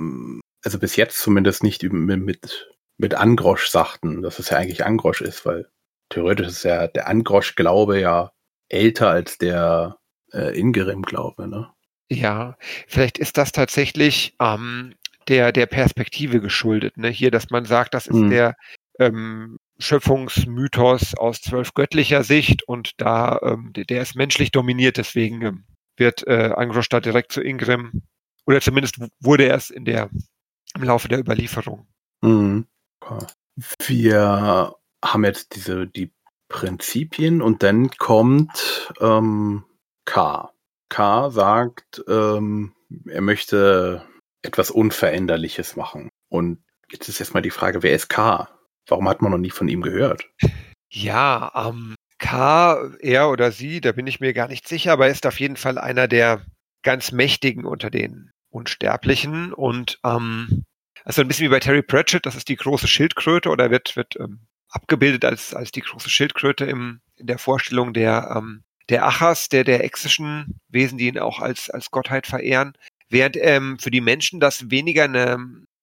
[0.63, 5.45] also bis jetzt zumindest nicht mit, mit Angrosch sagten, dass es ja eigentlich Angrosch ist,
[5.45, 5.69] weil
[6.11, 8.31] theoretisch ist ja der Angrosch-Glaube ja
[8.69, 9.97] älter als der
[10.33, 11.69] äh, Ingerim-Glaube, ne?
[12.09, 14.95] Ja, vielleicht ist das tatsächlich ähm,
[15.29, 16.97] der, der Perspektive geschuldet.
[16.97, 17.09] Ne?
[17.09, 18.29] Hier, dass man sagt, das ist hm.
[18.29, 18.55] der
[18.99, 25.41] ähm, Schöpfungsmythos aus zwölf göttlicher Sicht und da, ähm, der, der, ist menschlich dominiert, deswegen
[25.41, 25.63] ähm,
[25.97, 28.03] wird äh, Angrostadt direkt zu Ingrim,
[28.45, 30.09] oder zumindest wurde er es in der,
[30.75, 31.87] im Laufe der Überlieferung.
[32.21, 32.67] Mhm.
[33.87, 36.11] Wir haben jetzt diese, die
[36.47, 39.63] Prinzipien und dann kommt ähm,
[40.05, 40.51] K.
[40.89, 42.73] K sagt, ähm,
[43.07, 44.05] er möchte
[44.41, 46.09] etwas Unveränderliches machen.
[46.29, 48.49] Und jetzt ist erstmal die Frage, wer ist K?
[48.87, 50.29] Warum hat man noch nie von ihm gehört?
[50.89, 55.11] Ja, ähm, K, er oder sie, da bin ich mir gar nicht sicher, aber er
[55.11, 56.45] ist auf jeden Fall einer der
[56.83, 60.65] ganz Mächtigen unter den Unsterblichen und ähm,
[61.03, 64.19] also ein bisschen wie bei Terry Pratchett, das ist die große Schildkröte oder wird, wird
[64.19, 69.49] ähm, abgebildet als, als die große Schildkröte im, in der Vorstellung der, ähm, der Achas,
[69.49, 72.73] der, der exischen Wesen, die ihn auch als, als Gottheit verehren.
[73.09, 75.37] Während ähm, für die Menschen das weniger eine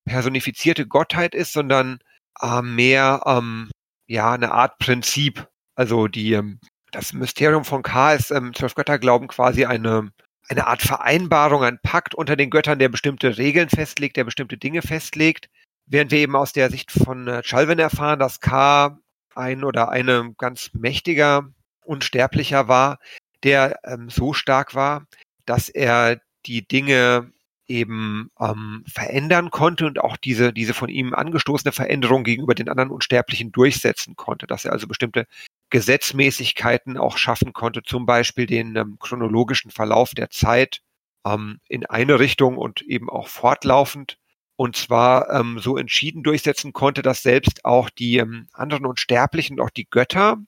[0.07, 1.99] personifizierte Gottheit ist, sondern
[2.41, 3.71] äh, mehr ähm,
[4.07, 5.47] ja eine Art Prinzip.
[5.75, 6.59] Also die, ähm,
[6.91, 10.11] das Mysterium von K ist ähm, zwölf Götter glauben quasi eine,
[10.49, 14.83] eine Art Vereinbarung, ein Pakt unter den Göttern, der bestimmte Regeln festlegt, der bestimmte Dinge
[14.83, 15.49] festlegt.
[15.91, 18.99] Während wir eben aus der Sicht von äh, Chalvin erfahren, dass K
[19.35, 21.51] ein oder eine ganz mächtiger
[21.83, 22.99] Unsterblicher war,
[23.43, 25.07] der ähm, so stark war,
[25.47, 27.33] dass er die Dinge
[27.69, 32.91] eben ähm, verändern konnte und auch diese, diese von ihm angestoßene Veränderung gegenüber den anderen
[32.91, 35.27] Unsterblichen durchsetzen konnte, dass er also bestimmte
[35.71, 40.81] Gesetzmäßigkeiten auch schaffen konnte, zum Beispiel den ähm, chronologischen Verlauf der Zeit
[41.27, 44.19] ähm, in eine Richtung und eben auch fortlaufend
[44.59, 49.65] und zwar ähm, so entschieden durchsetzen konnte, dass selbst auch die ähm, anderen Unsterblichen und
[49.65, 50.39] auch die Götter,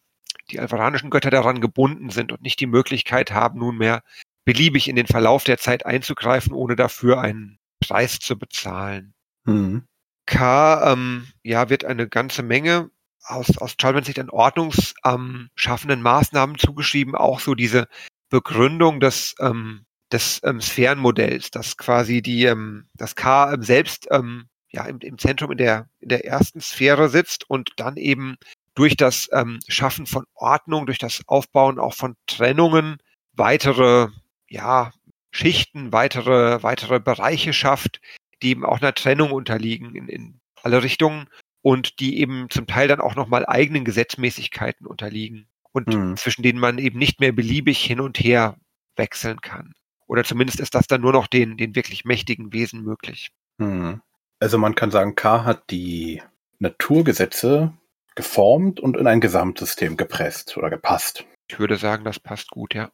[0.51, 4.03] die alvaranischen Götter daran gebunden sind und nicht die Möglichkeit haben, nunmehr
[4.45, 9.15] beliebig in den Verlauf der Zeit einzugreifen, ohne dafür einen Preis zu bezahlen.
[9.45, 9.85] Mhm.
[10.27, 12.91] K ähm, ja, wird eine ganze Menge
[13.23, 17.87] aus, aus Chalmers Sicht an ordnungsschaffenden ähm, Maßnahmen zugeschrieben, auch so diese
[18.29, 24.47] Begründung des, ähm, des ähm, Sphärenmodells, dass quasi die, ähm, das K ähm, selbst ähm,
[24.71, 28.37] ja, im, im Zentrum in der, in der ersten Sphäre sitzt und dann eben
[28.75, 32.99] durch das ähm, Schaffen von Ordnung, durch das Aufbauen auch von Trennungen
[33.33, 34.09] weitere
[34.49, 34.93] ja,
[35.31, 38.01] Schichten, weitere, weitere Bereiche schafft,
[38.43, 41.29] die eben auch einer Trennung unterliegen in, in alle Richtungen
[41.63, 46.17] und die eben zum Teil dann auch nochmal eigenen Gesetzmäßigkeiten unterliegen und mhm.
[46.17, 48.57] zwischen denen man eben nicht mehr beliebig hin und her
[48.97, 49.75] wechseln kann.
[50.11, 53.31] Oder zumindest ist das dann nur noch den, den wirklich mächtigen Wesen möglich.
[53.59, 54.03] Mhm.
[54.41, 56.21] Also man kann sagen, K hat die
[56.59, 57.75] Naturgesetze
[58.17, 61.27] geformt und in ein Gesamtsystem gepresst oder gepasst.
[61.49, 62.91] Ich würde sagen, das passt gut, ja.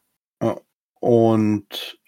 [0.99, 1.99] Und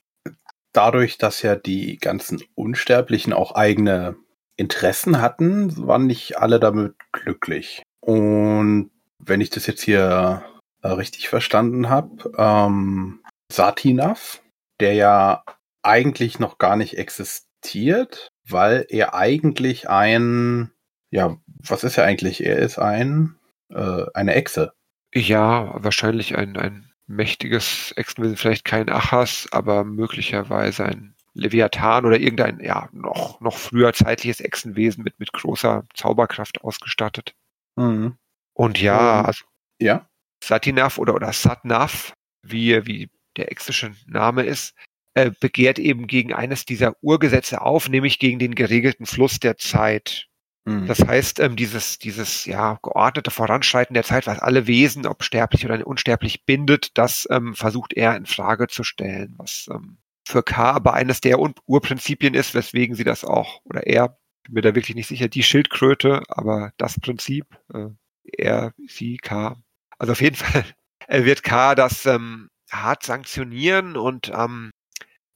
[0.74, 4.16] dadurch, dass ja die ganzen Unsterblichen auch eigene
[4.58, 7.82] Interessen hatten, waren nicht alle damit glücklich.
[8.00, 10.44] Und wenn ich das jetzt hier
[10.84, 14.44] äh, richtig verstanden habe, ähm, Satinav,
[14.80, 15.44] der ja
[15.84, 20.72] eigentlich noch gar nicht existiert, weil er eigentlich ein,
[21.12, 22.46] ja, was ist er eigentlich?
[22.46, 23.36] Er ist ein,
[23.70, 24.74] äh, eine Echse.
[25.14, 32.60] Ja, wahrscheinlich ein, ein mächtiges Echsenwesen, vielleicht kein Achas, aber möglicherweise ein Leviathan oder irgendein,
[32.60, 37.34] ja, noch, noch früher zeitliches Echsenwesen mit, mit großer Zauberkraft ausgestattet.
[37.76, 38.18] Mhm.
[38.54, 39.46] Und ja, also,
[39.80, 40.08] ja.
[40.44, 42.14] Satinav oder, oder Satnav,
[42.44, 44.76] wie, wie der exische Name ist,
[45.16, 50.28] äh, begehrt eben gegen eines dieser Urgesetze auf, nämlich gegen den geregelten Fluss der Zeit.
[50.66, 50.86] Mhm.
[50.86, 55.66] Das heißt, ähm, dieses, dieses ja, geordnete Voranschreiten der Zeit, was alle Wesen, ob sterblich
[55.66, 59.98] oder unsterblich, bindet, das ähm, versucht er in Frage zu stellen, was ähm,
[60.28, 64.62] für K aber eines der Urprinzipien ist, weswegen sie das auch, oder er, bin mir
[64.62, 67.88] da wirklich nicht sicher, die Schildkröte, aber das Prinzip, äh,
[68.24, 69.58] er, sie, K.
[69.98, 70.66] Also auf jeden Fall
[71.10, 74.72] wird K das ähm, hart sanktionieren und ähm,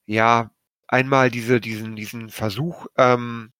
[0.05, 0.51] ja,
[0.87, 3.51] einmal diese, diesen, diesen Versuch, ähm,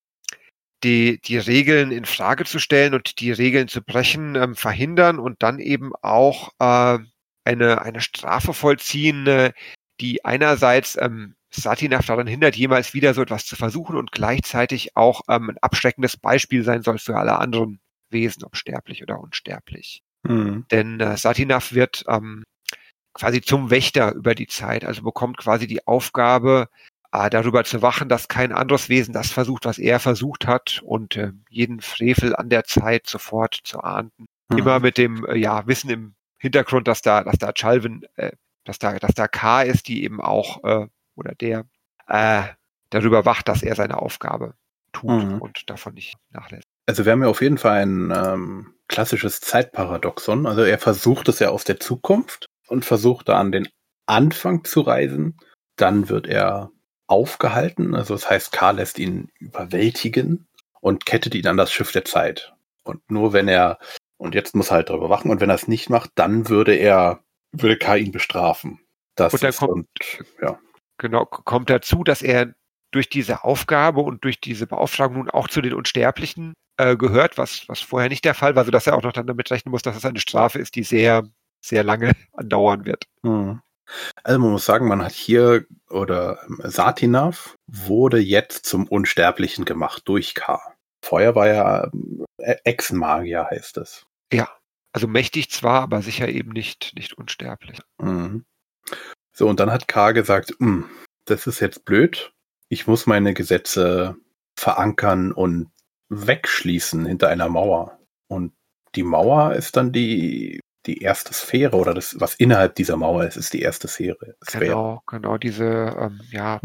[0.84, 5.42] die, die Regeln in Frage zu stellen und die Regeln zu brechen, ähm, verhindern und
[5.42, 7.00] dann eben auch äh,
[7.46, 9.54] eine, eine Strafe vollziehen, äh,
[10.00, 15.22] die einerseits ähm, Satinaf daran hindert, jemals wieder so etwas zu versuchen und gleichzeitig auch
[15.30, 20.02] ähm, ein abschreckendes Beispiel sein soll für alle anderen Wesen, ob sterblich oder unsterblich.
[20.24, 20.66] Mhm.
[20.72, 22.44] Denn äh, Satinav wird ähm,
[23.14, 26.70] quasi zum Wächter über die Zeit, also bekommt quasi die Aufgabe,
[27.12, 31.16] äh, darüber zu wachen, dass kein anderes Wesen das versucht, was er versucht hat und
[31.16, 34.26] äh, jeden Frevel an der Zeit sofort zu ahnden.
[34.50, 34.58] Mhm.
[34.58, 38.32] Immer mit dem äh, ja, Wissen im Hintergrund, dass da, dass da Chalvin, äh,
[38.64, 41.66] dass da, dass da K ist, die eben auch äh, oder der
[42.08, 42.44] äh,
[42.90, 44.56] darüber wacht, dass er seine Aufgabe
[44.92, 45.42] tut mhm.
[45.42, 46.68] und davon nicht nachlässt.
[46.86, 50.46] Also wir haben ja auf jeden Fall ein ähm, klassisches Zeitparadoxon.
[50.46, 53.70] Also er versucht es ja aus der Zukunft und versucht da an den
[54.06, 55.38] Anfang zu reisen.
[55.78, 56.72] Dann wird er
[57.08, 57.96] aufgehalten.
[57.96, 60.48] Also das heißt, K lässt ihn überwältigen
[60.82, 62.54] und kettet ihn an das Schiff der Zeit.
[62.84, 63.78] Und nur wenn er,
[64.18, 66.76] und jetzt muss er halt darüber wachen, und wenn er es nicht macht, dann würde
[66.76, 68.82] er, würde K ihn bestrafen.
[69.16, 69.88] Das und dann kommt, und,
[70.42, 70.60] ja.
[70.98, 72.54] Genau, kommt dazu, dass er
[72.92, 77.68] durch diese Aufgabe und durch diese Beauftragung nun auch zu den Unsterblichen äh, gehört, was,
[77.68, 79.96] was vorher nicht der Fall war, sodass er auch noch dann damit rechnen muss, dass
[79.96, 81.24] es eine Strafe ist, die sehr,
[81.64, 83.06] sehr lange andauern wird.
[83.24, 83.62] Hm.
[84.24, 90.04] Also man muss sagen, man hat hier, oder ähm, Satinav wurde jetzt zum Unsterblichen gemacht
[90.06, 90.62] durch K.
[91.04, 91.92] Vorher war ja
[92.38, 94.06] äh, Ex-Magier, heißt es.
[94.32, 94.50] Ja,
[94.94, 97.80] also mächtig zwar, aber sicher eben nicht, nicht unsterblich.
[98.00, 98.46] Mhm.
[99.34, 100.90] So, und dann hat K gesagt, hm,
[101.26, 102.32] das ist jetzt blöd.
[102.70, 104.16] Ich muss meine Gesetze
[104.56, 105.72] verankern und
[106.10, 108.00] wegschließen hinter einer Mauer.
[108.28, 108.54] Und
[108.96, 113.38] die Mauer ist dann die, die erste Sphäre oder das, was innerhalb dieser Mauer ist,
[113.38, 114.36] ist die erste Sphäre.
[114.52, 116.60] Genau, genau, diese, ähm, ja,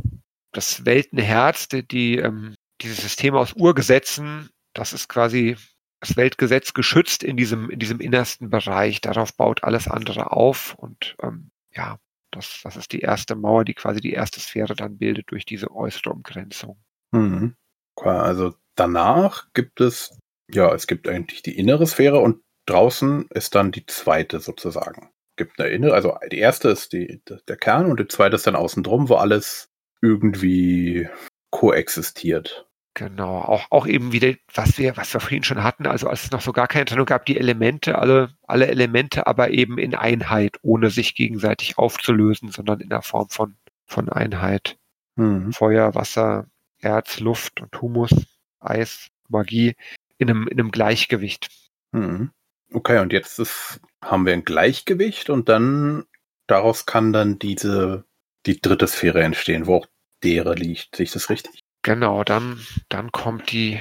[0.53, 5.57] das Weltenherz, die, die ähm, dieses System aus Urgesetzen, das ist quasi
[6.01, 9.01] das Weltgesetz geschützt in diesem, in diesem innersten Bereich.
[9.01, 11.99] Darauf baut alles andere auf und ähm, ja,
[12.31, 15.75] das, das ist die erste Mauer, die quasi die erste Sphäre dann bildet durch diese
[15.75, 16.79] äußere Umgrenzung.
[17.13, 17.57] Mhm.
[17.97, 20.17] Also danach gibt es,
[20.49, 25.11] ja, es gibt eigentlich die innere Sphäre und draußen ist dann die zweite sozusagen.
[25.37, 28.57] Gibt eine innere, also die erste ist die, der Kern und die zweite ist dann
[28.57, 29.69] außen drum, wo alles
[30.03, 31.09] irgendwie
[31.51, 32.67] koexistiert.
[32.95, 36.31] Genau, auch, auch eben wieder, was wir, was wir vorhin schon hatten, also als es
[36.33, 40.59] noch so gar keine Trennung gab, die Elemente, alle, alle Elemente aber eben in Einheit,
[40.63, 44.79] ohne sich gegenseitig aufzulösen, sondern in der Form von, von Einheit.
[45.15, 45.53] Mhm.
[45.53, 46.47] Feuer, Wasser,
[46.81, 48.11] Erz, Luft und Humus,
[48.59, 49.77] Eis, Magie
[50.19, 51.51] in einem, in einem Gleichgewicht.
[51.93, 52.33] Mhm.
[52.73, 56.05] Okay, und jetzt ist, haben wir ein Gleichgewicht und dann
[56.47, 58.05] daraus kann dann diese,
[58.47, 59.87] die dritte Sphäre entstehen, wo auch
[60.23, 60.97] dere liegt.
[60.97, 61.61] Sehe ich das richtig?
[61.83, 63.81] Genau, dann, dann kommt die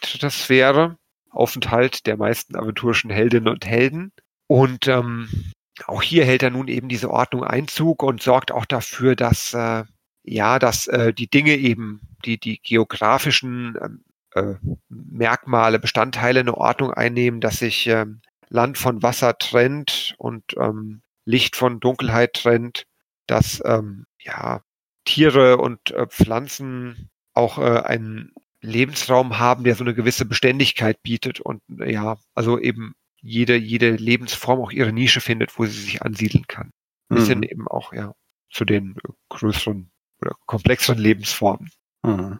[0.00, 0.98] dritte Sphäre,
[1.30, 4.12] Aufenthalt der meisten aventurischen Heldinnen und Helden.
[4.46, 5.52] Und ähm,
[5.86, 9.84] auch hier hält er nun eben diese Ordnung Einzug und sorgt auch dafür, dass äh,
[10.24, 14.54] ja, dass äh, die Dinge eben, die, die geografischen ähm, äh,
[14.88, 21.56] Merkmale, Bestandteile eine Ordnung einnehmen, dass sich ähm, Land von Wasser trennt und ähm, Licht
[21.56, 22.84] von Dunkelheit trennt,
[23.26, 24.62] dass ähm, ja
[25.04, 31.40] Tiere und äh, Pflanzen auch äh, einen Lebensraum haben, der so eine gewisse Beständigkeit bietet
[31.40, 36.46] und ja, also eben jede, jede Lebensform auch ihre Nische findet, wo sie sich ansiedeln
[36.46, 36.70] kann.
[37.08, 37.44] Ein bisschen mhm.
[37.44, 38.14] eben auch, ja,
[38.50, 38.96] zu den
[39.30, 39.90] größeren
[40.20, 41.70] oder komplexeren Lebensformen.
[42.02, 42.38] Mhm.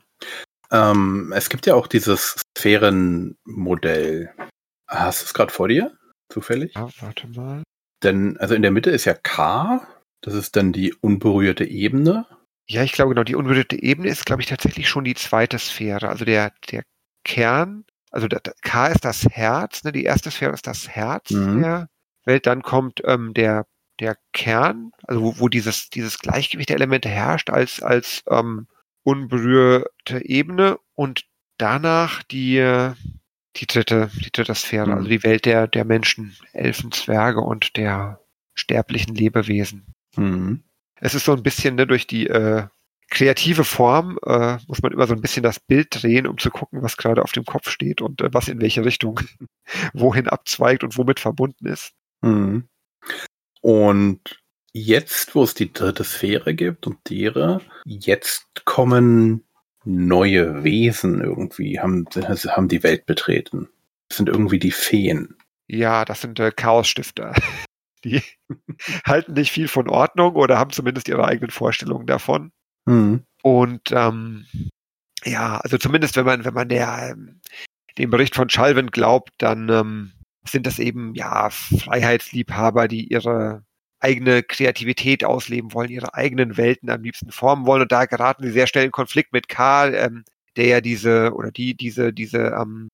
[0.73, 4.35] Ähm, es gibt ja auch dieses Sphärenmodell.
[4.89, 5.97] Hast du es gerade vor dir?
[6.31, 6.75] Zufällig?
[6.75, 7.63] Ja, warte mal.
[8.03, 9.87] Denn, also in der Mitte ist ja K,
[10.23, 12.27] das ist dann die unberührte Ebene.
[12.69, 16.09] Ja, ich glaube genau, die unberührte Ebene ist, glaube ich, tatsächlich schon die zweite Sphäre.
[16.09, 16.85] Also der, der
[17.25, 19.93] Kern, also der, K ist das Herz, ne?
[19.93, 21.63] die erste Sphäre ist das Herz mhm.
[21.63, 21.89] der
[22.25, 23.67] Welt, dann kommt ähm, der
[24.01, 28.67] der Kern, also wo, wo dieses, dieses Gleichgewicht der Elemente herrscht als, als ähm,
[29.03, 31.25] unberührte Ebene und
[31.59, 32.93] danach die,
[33.57, 34.93] die dritte, die dritte Sphäre, mhm.
[34.95, 38.21] also die Welt der, der Menschen, Elfen, Zwerge und der
[38.55, 39.95] sterblichen Lebewesen.
[40.17, 40.65] Mhm.
[40.97, 42.67] Es ist so ein bisschen ne, durch die äh,
[43.13, 46.83] kreative Form äh, muss man immer so ein bisschen das Bild drehen, um zu gucken,
[46.83, 49.21] was gerade auf dem Kopf steht und äh, was in welche Richtung
[49.93, 51.93] wohin abzweigt und womit verbunden ist.
[52.23, 52.69] Mhm.
[53.61, 54.42] Und
[54.73, 59.45] jetzt, wo es die dritte Sphäre gibt und dere, jetzt kommen
[59.85, 63.69] neue Wesen irgendwie, haben, haben die Welt betreten.
[64.09, 65.37] Das sind irgendwie die Feen.
[65.67, 67.35] Ja, das sind äh, Chaosstifter.
[68.05, 68.21] Die
[69.07, 72.51] halten nicht viel von Ordnung oder haben zumindest ihre eigenen Vorstellungen davon.
[72.85, 73.25] Mhm.
[73.43, 74.45] Und ähm,
[75.25, 77.41] ja, also zumindest wenn man, wenn man der, ähm,
[77.99, 80.13] dem Bericht von Schalven glaubt, dann ähm,
[80.45, 83.63] sind das eben ja Freiheitsliebhaber, die ihre
[84.03, 87.83] eigene Kreativität ausleben wollen, ihre eigenen Welten am liebsten formen wollen.
[87.83, 90.25] Und da geraten sie sehr schnell in Konflikt mit Karl, ähm,
[90.57, 92.91] der ja diese oder die diese diese ähm,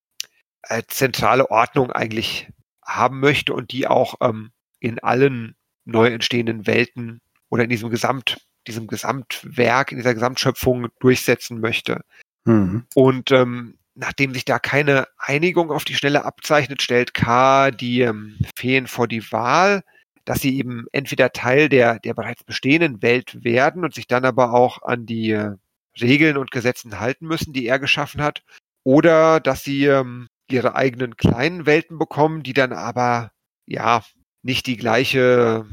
[0.63, 2.47] äh, zentrale Ordnung eigentlich
[2.85, 8.37] haben möchte und die auch ähm, in allen neu entstehenden Welten oder in diesem Gesamt,
[8.67, 12.01] diesem Gesamtwerk, in dieser Gesamtschöpfung durchsetzen möchte.
[12.45, 12.85] Mhm.
[12.93, 18.37] Und ähm, nachdem sich da keine Einigung auf die Schnelle abzeichnet, stellt K die ähm,
[18.55, 19.83] Feen vor die Wahl,
[20.29, 24.53] dass sie eben entweder Teil der, der bereits bestehenden Welt werden und sich dann aber
[24.53, 25.55] auch an die äh,
[25.99, 28.43] Regeln und Gesetzen halten müssen, die er geschaffen hat,
[28.83, 33.31] oder dass sie ähm, ihre eigenen kleinen Welten bekommen, die dann aber
[33.65, 34.03] ja
[34.43, 35.65] nicht die gleiche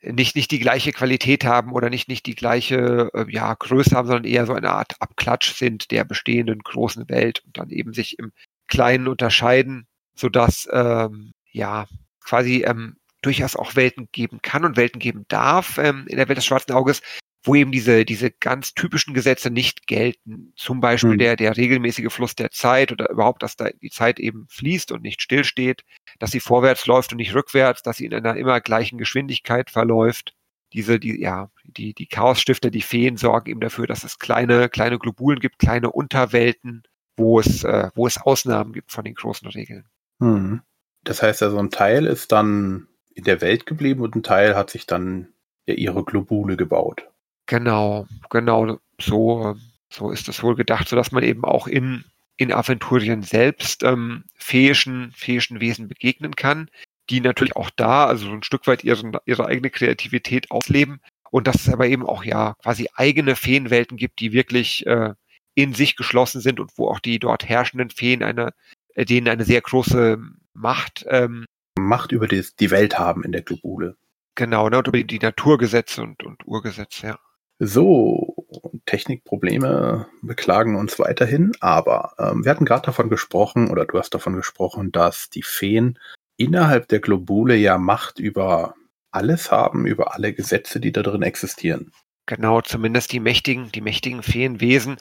[0.00, 4.08] nicht, nicht die gleiche Qualität haben oder nicht, nicht die gleiche äh, ja, Größe haben,
[4.08, 8.18] sondern eher so eine Art Abklatsch sind der bestehenden großen Welt und dann eben sich
[8.18, 8.32] im
[8.66, 11.86] Kleinen unterscheiden, sodass ähm, ja
[12.24, 16.38] quasi ähm, durchaus auch Welten geben kann und Welten geben darf ähm, in der Welt
[16.38, 17.02] des schwarzen Auges,
[17.46, 20.52] wo eben diese, diese ganz typischen Gesetze nicht gelten.
[20.56, 21.18] Zum Beispiel mhm.
[21.18, 25.02] der, der regelmäßige Fluss der Zeit oder überhaupt, dass da die Zeit eben fließt und
[25.02, 25.84] nicht stillsteht,
[26.18, 30.34] dass sie vorwärts läuft und nicht rückwärts, dass sie in einer immer gleichen Geschwindigkeit verläuft.
[30.72, 34.98] Diese, die, ja, die, die Chaosstifter, die Feen sorgen eben dafür, dass es kleine, kleine
[34.98, 36.82] Globulen gibt, kleine Unterwelten,
[37.16, 39.84] wo es, äh, wo es Ausnahmen gibt von den großen Regeln.
[40.18, 40.62] Mhm.
[41.04, 44.70] Das heißt also, ein Teil ist dann in der Welt geblieben und ein Teil hat
[44.70, 45.28] sich dann
[45.66, 47.08] ja ihre Globule gebaut.
[47.46, 49.56] Genau, genau so,
[49.90, 52.04] so ist es wohl gedacht, so dass man eben auch in,
[52.36, 56.70] in Aventurien selbst ähm, fähischen, fähischen Wesen begegnen kann,
[57.08, 61.00] die natürlich auch da, also so ein Stück weit ihren, ihre eigene Kreativität ausleben
[61.30, 65.14] und dass es aber eben auch ja quasi eigene Feenwelten gibt, die wirklich äh,
[65.54, 68.52] in sich geschlossen sind und wo auch die dort herrschenden Feen eine,
[68.94, 70.18] äh, denen eine sehr große
[70.52, 71.46] Macht ähm,
[71.86, 73.96] Macht über die, die Welt haben in der Globule.
[74.34, 77.18] Genau, ne, und über die Naturgesetze und, und Urgesetze, ja.
[77.58, 78.46] So,
[78.84, 84.34] Technikprobleme beklagen uns weiterhin, aber ähm, wir hatten gerade davon gesprochen, oder du hast davon
[84.34, 85.98] gesprochen, dass die Feen
[86.36, 88.74] innerhalb der Globule ja Macht über
[89.10, 91.92] alles haben, über alle Gesetze, die da drin existieren.
[92.26, 94.98] Genau, zumindest die mächtigen, die mächtigen Feenwesen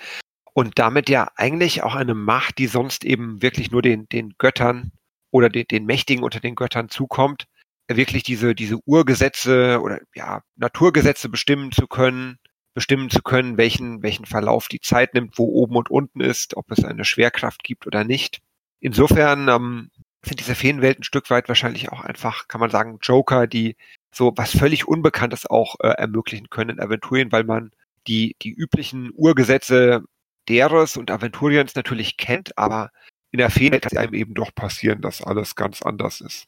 [0.54, 4.94] und damit ja eigentlich auch eine Macht, die sonst eben wirklich nur den, den Göttern
[5.36, 7.44] oder den, den Mächtigen unter den Göttern zukommt,
[7.90, 12.38] wirklich diese, diese Urgesetze oder ja, Naturgesetze bestimmen zu können,
[12.74, 16.72] bestimmen zu können, welchen, welchen Verlauf die Zeit nimmt, wo oben und unten ist, ob
[16.72, 18.40] es eine Schwerkraft gibt oder nicht.
[18.80, 19.92] Insofern ähm,
[20.24, 23.76] sind diese Feenwelten ein Stück weit wahrscheinlich auch einfach, kann man sagen, Joker, die
[24.14, 27.72] so was völlig Unbekanntes auch äh, ermöglichen können in Aventurien, weil man
[28.08, 30.04] die, die üblichen Urgesetze
[30.48, 32.92] deres und Aventuriens natürlich kennt, aber
[33.36, 36.48] in der Feenwelt kann es einem eben doch passieren, dass alles ganz anders ist.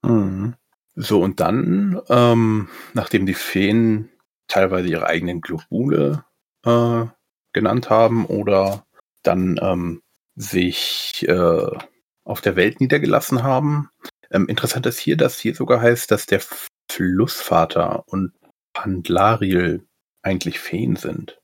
[0.00, 0.54] Mhm.
[0.94, 4.08] So, und dann, ähm, nachdem die Feen
[4.48, 6.24] teilweise ihre eigenen Globule
[6.64, 7.04] äh,
[7.52, 8.86] genannt haben oder
[9.22, 10.00] dann ähm,
[10.34, 11.70] sich äh,
[12.24, 13.90] auf der Welt niedergelassen haben.
[14.30, 16.40] Ähm, interessant ist hier, dass hier sogar heißt, dass der
[16.90, 18.32] Flussvater und
[18.72, 19.86] Pandlaril
[20.22, 21.38] eigentlich Feen sind.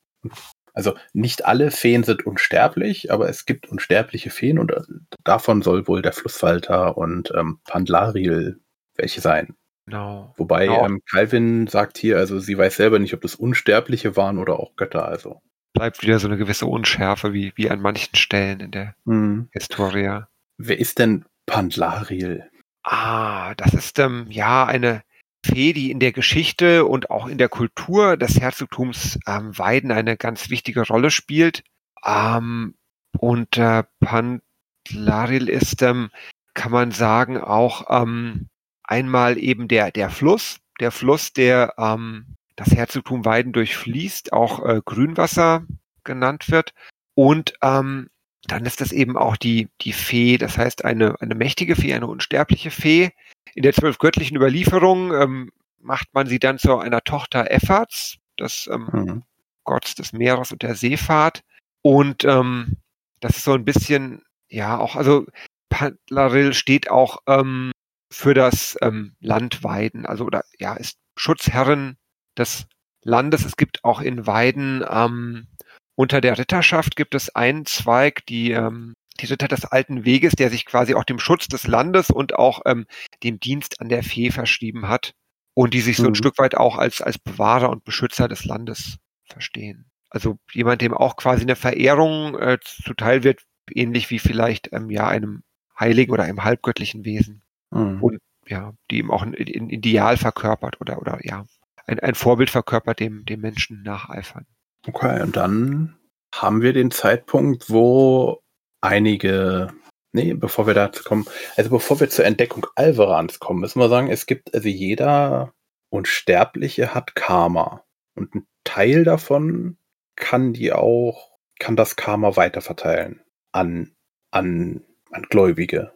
[0.75, 4.83] Also nicht alle Feen sind unsterblich, aber es gibt unsterbliche Feen und äh,
[5.25, 8.61] davon soll wohl der Flussvater und ähm, Pandlaril
[8.97, 9.57] welche sein.
[9.87, 10.35] Genau.
[10.37, 10.87] Wobei genau.
[10.87, 14.77] Ähm, Calvin sagt hier, also sie weiß selber nicht, ob das Unsterbliche waren oder auch
[14.77, 15.07] Götter.
[15.07, 15.41] Also
[15.73, 19.49] bleibt wieder so eine gewisse Unschärfe wie, wie an manchen Stellen in der hm.
[19.53, 20.29] Historia.
[20.59, 22.49] Wer ist denn Pandlaril?
[22.83, 25.03] Ah, das ist ähm, ja eine
[25.45, 30.17] Fee, die in der Geschichte und auch in der Kultur des Herzogtums ähm, Weiden eine
[30.17, 31.65] ganz wichtige Rolle spielt.
[32.05, 32.75] Ähm,
[33.19, 36.11] und äh, Pandlaril ist, ähm,
[36.55, 38.51] kann man sagen, auch ähm,
[38.91, 42.27] Einmal eben der, der Fluss, der Fluss, der ähm,
[42.57, 45.65] das Herzogtum Weiden durchfließt, auch äh, Grünwasser
[46.03, 46.75] genannt wird.
[47.15, 48.11] Und ähm,
[48.49, 52.09] dann ist das eben auch die, die Fee, das heißt eine, eine mächtige Fee, eine
[52.09, 53.13] unsterbliche Fee.
[53.55, 58.69] In der zwölf göttlichen Überlieferung ähm, macht man sie dann zu einer Tochter Efforts, des
[58.73, 59.23] ähm, mhm.
[59.65, 61.43] Gotts des Meeres und der Seefahrt.
[61.83, 62.77] Und ähm,
[63.21, 65.27] das ist so ein bisschen, ja, auch, also
[65.69, 67.73] Pantlaril steht auch ähm,
[68.11, 71.97] für das ähm, Land Weiden, also oder ja, ist Schutzherrin
[72.37, 72.67] des
[73.03, 73.45] Landes.
[73.45, 75.47] Es gibt auch in Weiden ähm,
[75.95, 80.51] unter der Ritterschaft gibt es einen Zweig, die ähm, die Ritter des alten Weges, der
[80.51, 82.87] sich quasi auch dem Schutz des Landes und auch ähm,
[83.23, 85.13] dem Dienst an der Fee verschrieben hat
[85.55, 86.17] und die sich so ein mhm.
[86.17, 89.91] Stück weit auch als als Bewahrer und Beschützer des Landes verstehen.
[90.11, 95.07] Also jemand, dem auch quasi eine Verehrung äh, zuteil wird, ähnlich wie vielleicht ähm, ja
[95.07, 95.43] einem
[95.79, 98.03] heiligen oder einem halbgöttlichen Wesen mhm.
[98.03, 101.47] und ja, die eben auch ein, ein, Ideal verkörpert oder, oder ja,
[101.87, 104.47] ein, ein Vorbild verkörpert, dem, dem Menschen nacheifern.
[104.87, 105.97] Okay, und dann
[106.35, 108.43] haben wir den Zeitpunkt, wo
[108.81, 109.73] einige
[110.13, 111.27] Nee, bevor wir dazu kommen,
[111.57, 115.53] also bevor wir zur Entdeckung Alvarans kommen, müssen wir sagen, es gibt, also jeder
[115.89, 117.85] Unsterbliche hat Karma.
[118.15, 119.77] Und ein Teil davon
[120.17, 123.21] kann die auch, kann das Karma weiterverteilen
[123.53, 123.93] an,
[124.33, 125.93] an, an Gläubige.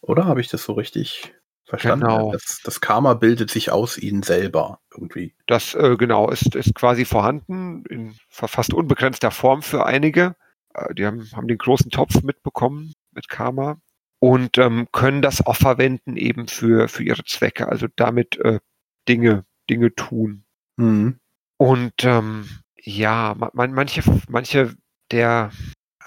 [0.00, 1.32] Oder habe ich das so richtig
[1.64, 2.06] verstanden?
[2.06, 2.32] Genau.
[2.32, 5.34] Das, das Karma bildet sich aus ihnen selber irgendwie.
[5.46, 10.34] Das äh, genau ist, ist quasi vorhanden in fast unbegrenzter Form für einige.
[10.78, 13.78] Äh, die haben, haben den großen Topf mitbekommen mit Karma
[14.20, 18.60] und ähm, können das auch verwenden eben für, für ihre Zwecke, also damit äh,
[19.08, 20.44] Dinge, Dinge tun.
[20.76, 21.18] Mhm.
[21.56, 22.48] Und ähm,
[22.80, 24.74] ja, man, manche, manche
[25.10, 25.50] der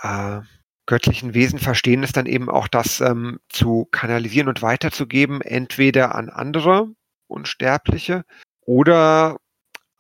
[0.02, 0.42] äh,
[0.86, 6.30] göttlichen Wesen verstehen es dann eben auch, das ähm, zu kanalisieren und weiterzugeben, entweder an
[6.30, 6.90] andere
[7.28, 8.26] Unsterbliche
[8.66, 9.38] oder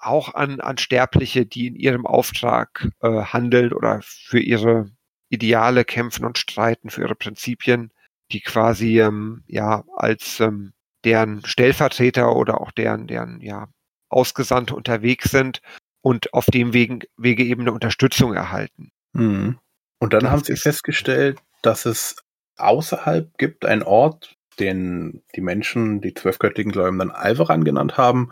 [0.01, 4.91] auch an, an Sterbliche, die in ihrem Auftrag äh, handeln oder für ihre
[5.29, 7.91] Ideale kämpfen und streiten, für ihre Prinzipien,
[8.31, 10.73] die quasi ähm, ja als ähm,
[11.03, 13.67] deren Stellvertreter oder auch deren, deren ja
[14.09, 15.61] Ausgesandte unterwegs sind
[16.01, 18.91] und auf dem Wegen, Wege eben eine Unterstützung erhalten.
[19.13, 19.59] Mhm.
[19.99, 22.17] Und dann Das haben sie festgestellt, dass es
[22.57, 28.31] außerhalb gibt einen Ort, den die Menschen, die zwölf göttlichen Gläubigen dann Alvaran genannt haben,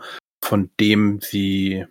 [0.50, 1.86] von dem sie,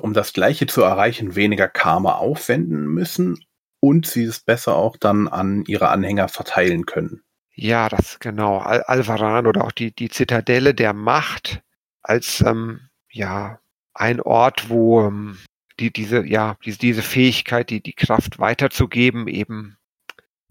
[0.00, 3.44] um das Gleiche zu erreichen, weniger Karma aufwenden müssen
[3.80, 7.24] und sie es besser auch dann an ihre Anhänger verteilen können.
[7.52, 8.58] Ja, das genau.
[8.58, 11.62] Al Alvaran oder auch die, die Zitadelle der Macht
[12.00, 12.78] als ähm,
[13.10, 13.58] ja
[13.92, 15.38] ein Ort, wo ähm,
[15.80, 19.78] die, diese, ja, diese, diese Fähigkeit, die, die Kraft weiterzugeben, eben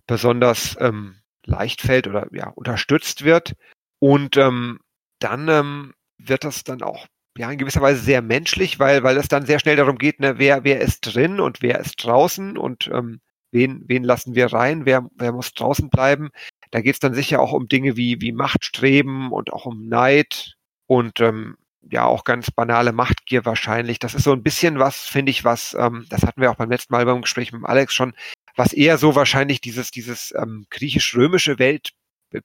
[0.08, 3.56] besonders ähm, leicht fällt oder ja, unterstützt wird.
[4.00, 4.82] Und ähm,
[5.20, 7.08] dann ähm, wird das dann auch
[7.38, 10.38] ja in gewisser Weise sehr menschlich, weil, weil es dann sehr schnell darum geht, ne,
[10.38, 13.20] wer, wer ist drin und wer ist draußen und ähm,
[13.52, 16.30] wen, wen lassen wir rein, wer, wer muss draußen bleiben.
[16.72, 20.56] Da geht es dann sicher auch um Dinge wie, wie Machtstreben und auch um Neid
[20.88, 21.58] und ähm,
[21.90, 24.00] ja auch ganz banale Machtgier wahrscheinlich.
[24.00, 26.70] Das ist so ein bisschen was, finde ich, was, ähm, das hatten wir auch beim
[26.70, 28.14] letzten Mal beim Gespräch mit Alex schon,
[28.56, 31.92] was eher so wahrscheinlich dieses, dieses ähm, griechisch-römische Welt-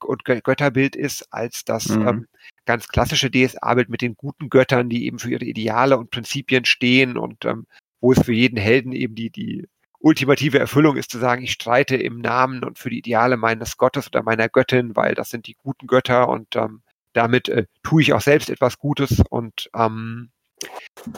[0.01, 2.09] und Gö- Götterbild ist, als das Mhm.
[2.09, 2.27] ähm,
[2.67, 7.17] ganz klassische DSA-Bild mit den guten Göttern, die eben für ihre Ideale und Prinzipien stehen
[7.17, 7.67] und ähm,
[8.01, 9.67] wo es für jeden Helden eben die, die
[9.99, 14.07] ultimative Erfüllung ist zu sagen, ich streite im Namen und für die Ideale meines Gottes
[14.07, 16.83] oder meiner Göttin, weil das sind die guten Götter und ähm,
[17.13, 20.31] damit äh, tue ich auch selbst etwas Gutes und ähm,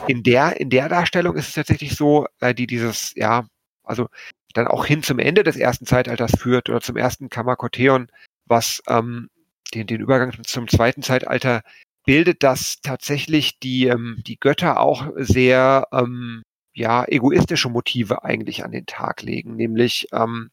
[0.07, 3.45] in der in der Darstellung ist es tatsächlich so, äh, die dieses ja
[3.83, 4.07] also
[4.53, 8.07] dann auch hin zum Ende des ersten Zeitalters führt oder zum ersten Kammerkotheon,
[8.53, 9.29] was ähm,
[9.73, 11.63] den den Übergang zum zweiten Zeitalter
[12.05, 16.43] bildet, dass tatsächlich die ähm, die Götter auch sehr ähm,
[16.73, 20.49] ja egoistische Motive eigentlich an den Tag legen, nämlich ähm,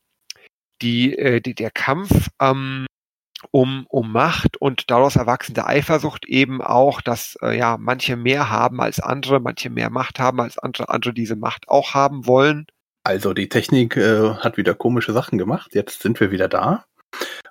[0.83, 2.87] die, äh, die der Kampf ähm,
[3.51, 8.81] um, um Macht und daraus erwachsende Eifersucht eben auch, dass äh, ja manche mehr haben
[8.81, 12.67] als andere, manche mehr Macht haben als andere, andere diese Macht auch haben wollen.
[13.03, 15.75] Also die Technik äh, hat wieder komische Sachen gemacht.
[15.75, 16.85] Jetzt sind wir wieder da.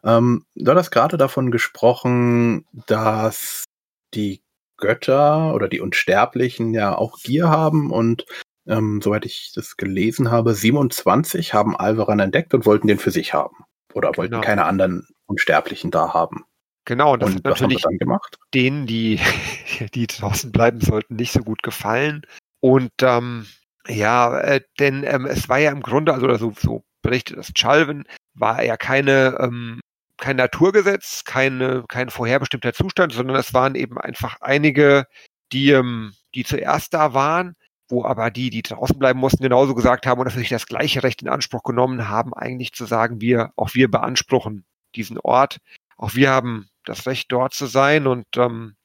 [0.03, 3.65] Ähm, du hattest gerade davon gesprochen, dass
[4.13, 4.41] die
[4.77, 8.25] Götter oder die Unsterblichen ja auch Gier haben und
[8.67, 13.33] ähm, soweit ich das gelesen habe, 27 haben Alvaran entdeckt und wollten den für sich
[13.33, 13.65] haben.
[13.93, 14.43] Oder wollten Genau.
[14.43, 16.45] keine anderen Unsterblichen da haben.
[16.85, 17.83] Genau, und das und hat natürlich
[18.53, 19.19] denen, die,
[19.93, 22.21] die draußen bleiben sollten, nicht so gut gefallen.
[22.61, 23.47] Und ähm,
[23.87, 28.05] ja, äh, denn ähm, es war ja im Grunde, also so, so berichtet das Chalvin,
[28.33, 29.81] war ja keine ähm,
[30.19, 35.05] kein Naturgesetz, keine, kein vorherbestimmter Zustand, sondern es waren eben einfach einige,
[35.51, 37.55] die, ähm, die zuerst da waren,
[37.89, 41.03] wo aber die, die draußen bleiben mussten, genauso gesagt haben oder für sich das gleiche
[41.03, 44.65] Recht in Anspruch genommen haben, eigentlich zu sagen, wir, auch wir beanspruchen
[44.95, 45.57] diesen Ort,
[45.97, 48.75] auch wir haben das Recht dort zu sein und ähm,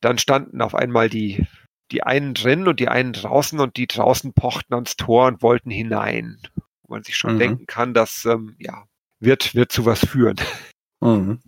[0.00, 1.46] dann standen auf einmal die,
[1.90, 5.70] die einen drin und die einen draußen und die draußen pochten ans Tor und wollten
[5.70, 6.38] hinein.
[6.82, 7.38] Wo man sich schon Mhm.
[7.38, 8.84] denken kann, dass ähm, ja,
[9.22, 10.36] wird, wird zu was führen.
[11.00, 11.40] Mhm.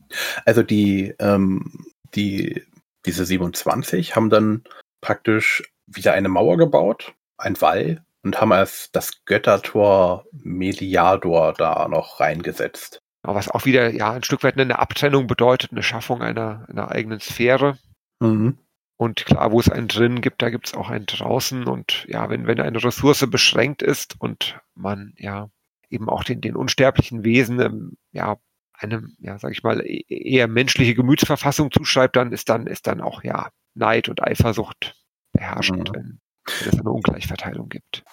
[0.45, 2.63] Also die, ähm, die,
[3.07, 4.65] diese 27 haben dann
[5.01, 12.21] praktisch wieder eine Mauer gebaut, ein Wall, und haben erst das Göttertor Meliador da noch
[12.21, 12.99] reingesetzt.
[13.23, 16.91] Aber was auch wieder ja ein Stück weit eine Abtrennung bedeutet, eine Schaffung einer, einer
[16.91, 17.79] eigenen Sphäre.
[18.21, 18.59] Mhm.
[18.97, 21.67] Und klar, wo es einen drin gibt, da gibt es auch einen draußen.
[21.67, 25.51] Und ja, wenn, wenn eine Ressource beschränkt ist und man ja
[25.95, 28.37] eben auch den, den unsterblichen Wesen ähm, ja
[28.73, 33.01] eine, ja, sag ich mal, e- eher menschliche Gemütsverfassung zuschreibt, dann ist dann, ist dann
[33.01, 34.97] auch ja Neid und Eifersucht
[35.33, 35.95] beherrschend, Mhm.
[35.95, 36.21] wenn,
[36.61, 38.05] wenn es eine Ungleichverteilung gibt.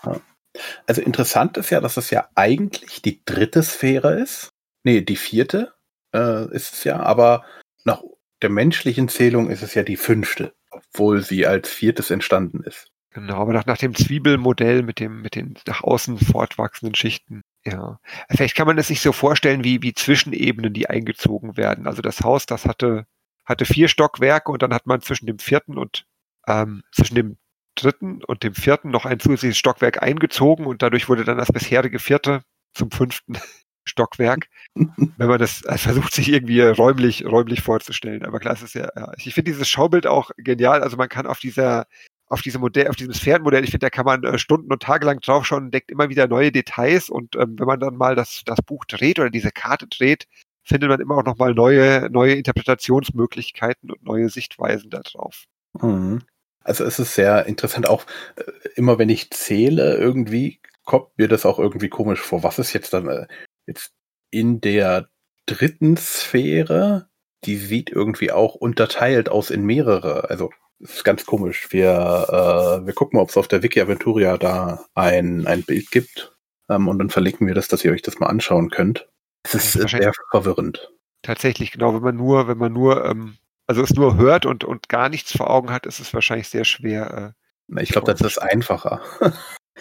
[0.85, 4.51] Also interessant ist ja, dass es ja eigentlich die dritte Sphäre ist,
[4.83, 5.73] Nee, die vierte
[6.13, 7.45] äh, ist es ja, aber
[7.85, 8.01] nach
[8.41, 12.87] der menschlichen Zählung ist es ja die fünfte, obwohl sie als viertes entstanden ist.
[13.11, 17.41] Genau, aber nach, nach dem Zwiebelmodell mit dem, mit den nach außen fortwachsenden Schichten.
[17.65, 17.99] Ja.
[18.29, 21.87] Vielleicht kann man es sich so vorstellen, wie, wie Zwischenebenen, die eingezogen werden.
[21.87, 23.05] Also das Haus, das hatte,
[23.45, 26.05] hatte vier Stockwerke und dann hat man zwischen dem vierten und
[26.47, 27.37] ähm, zwischen dem
[27.75, 31.99] dritten und dem vierten noch ein zusätzliches Stockwerk eingezogen und dadurch wurde dann das bisherige
[31.99, 32.41] vierte
[32.73, 33.37] zum fünften
[33.85, 38.25] Stockwerk, wenn man das also versucht, sich irgendwie räumlich, räumlich vorzustellen.
[38.25, 39.11] Aber klar, es ist ja, ja.
[39.17, 40.81] ich finde dieses Schaubild auch genial.
[40.83, 41.85] Also man kann auf dieser,
[42.31, 45.05] auf diesem Modell, auf diesem Sphärenmodell, ich finde, da kann man äh, Stunden und Tage
[45.05, 48.61] lang draufschauen, entdeckt immer wieder neue Details und ähm, wenn man dann mal das, das
[48.61, 50.27] Buch dreht oder diese Karte dreht,
[50.63, 55.45] findet man immer auch nochmal neue, neue Interpretationsmöglichkeiten und neue Sichtweisen darauf.
[55.81, 56.21] Mhm.
[56.63, 58.05] Also es ist sehr interessant, auch
[58.37, 58.43] äh,
[58.75, 62.43] immer wenn ich zähle, irgendwie kommt mir das auch irgendwie komisch vor.
[62.43, 63.27] Was ist jetzt dann äh,
[63.65, 63.91] jetzt
[64.29, 65.09] in der
[65.47, 67.09] dritten Sphäre?
[67.43, 70.29] Die sieht irgendwie auch unterteilt aus in mehrere.
[70.29, 70.51] Also
[70.81, 71.67] ist ganz komisch.
[71.71, 75.91] Wir, äh, wir gucken mal, ob es auf der Wiki Aventuria da ein, ein Bild
[75.91, 76.35] gibt.
[76.69, 79.07] Ähm, und dann verlinken wir das, dass ihr euch das mal anschauen könnt.
[79.43, 80.91] Es ist sehr verwirrend.
[81.23, 83.37] Tatsächlich, genau, wenn man nur, wenn man nur ähm,
[83.71, 86.65] also es nur hört und, und gar nichts vor Augen hat, ist es wahrscheinlich sehr
[86.65, 87.33] schwer.
[87.73, 89.01] Äh, ich glaube, das ist einfacher.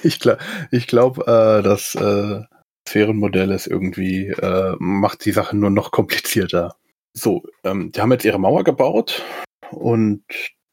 [0.04, 0.38] ich glaube,
[0.70, 2.42] ich glaub, äh, das äh,
[2.88, 6.76] Sphärenmodell ist irgendwie, äh, macht die Sache nur noch komplizierter.
[7.14, 9.24] So, ähm, die haben jetzt ihre Mauer gebaut
[9.72, 10.22] und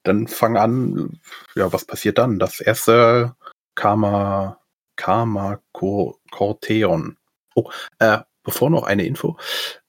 [0.08, 1.20] dann fangen an,
[1.56, 2.40] ja, was passiert dann?
[2.40, 3.36] Das erste
[3.76, 4.60] Karma,
[4.96, 7.18] Karma Corteon.
[7.56, 9.38] Oh, äh, bevor noch eine Info.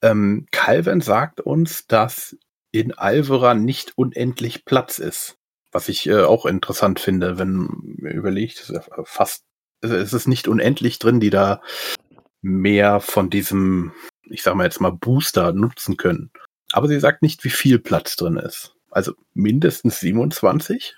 [0.03, 2.37] Ähm, Calvin sagt uns, dass
[2.71, 5.37] in Alvera nicht unendlich Platz ist.
[5.71, 8.73] Was ich äh, auch interessant finde, wenn man überlegt,
[9.05, 9.45] fast,
[9.81, 11.63] es ist nicht unendlich drin, die da
[12.43, 13.93] mehr von diesem,
[14.23, 16.31] ich sag mal jetzt mal Booster nutzen können.
[16.73, 18.75] Aber sie sagt nicht, wie viel Platz drin ist.
[18.99, 20.97] Also mindestens 27.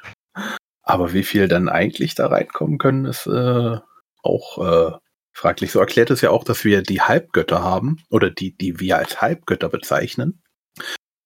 [0.83, 3.79] Aber wie viel dann eigentlich da reinkommen können, ist äh,
[4.23, 4.97] auch äh,
[5.33, 5.71] fraglich.
[5.71, 9.21] So erklärt es ja auch, dass wir die Halbgötter haben oder die, die wir als
[9.21, 10.43] Halbgötter bezeichnen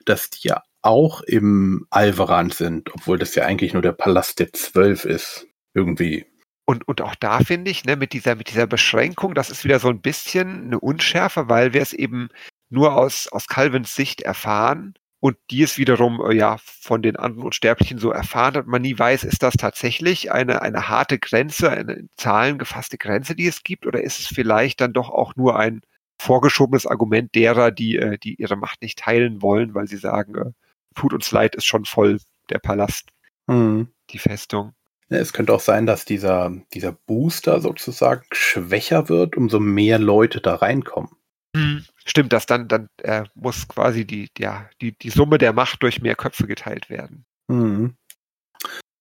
[0.04, 4.52] dass die ja auch im Alvaran sind, obwohl das ja eigentlich nur der Palast der
[4.52, 5.46] Zwölf ist.
[5.72, 6.26] Irgendwie.
[6.66, 9.80] Und, und auch da finde ich, ne, mit dieser, mit dieser Beschränkung, das ist wieder
[9.80, 12.28] so ein bisschen eine Unschärfe, weil wir es eben
[12.68, 14.94] nur aus, aus Calvins Sicht erfahren
[15.24, 18.66] und die es wiederum äh, ja von den anderen Unsterblichen so erfahren hat.
[18.66, 23.34] Man nie weiß, ist das tatsächlich eine, eine harte Grenze, eine in Zahlen gefasste Grenze,
[23.34, 25.80] die es gibt, oder ist es vielleicht dann doch auch nur ein,
[26.20, 30.50] vorgeschobenes Argument derer, die, äh, die ihre Macht nicht teilen wollen, weil sie sagen, äh,
[30.94, 32.20] tut uns leid, ist schon voll
[32.50, 33.08] der Palast,
[33.46, 33.88] mhm.
[34.10, 34.74] die Festung.
[35.08, 40.56] Es könnte auch sein, dass dieser, dieser Booster sozusagen schwächer wird, umso mehr Leute da
[40.56, 41.10] reinkommen.
[41.54, 41.84] Mhm.
[42.04, 46.02] Stimmt, dass dann, dann äh, muss quasi die, ja, die, die Summe der Macht durch
[46.02, 47.24] mehr Köpfe geteilt werden.
[47.48, 47.96] Mhm.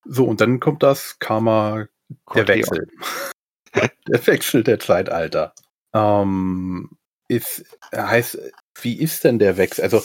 [0.06, 1.88] So, und dann kommt das Karma,
[2.36, 2.88] der Wechsel.
[4.08, 5.54] der Wechsel der Zeitalter.
[5.94, 6.92] Ähm,
[7.28, 8.38] ist, heißt,
[8.82, 9.84] wie ist denn der Wechsel?
[9.84, 10.04] Also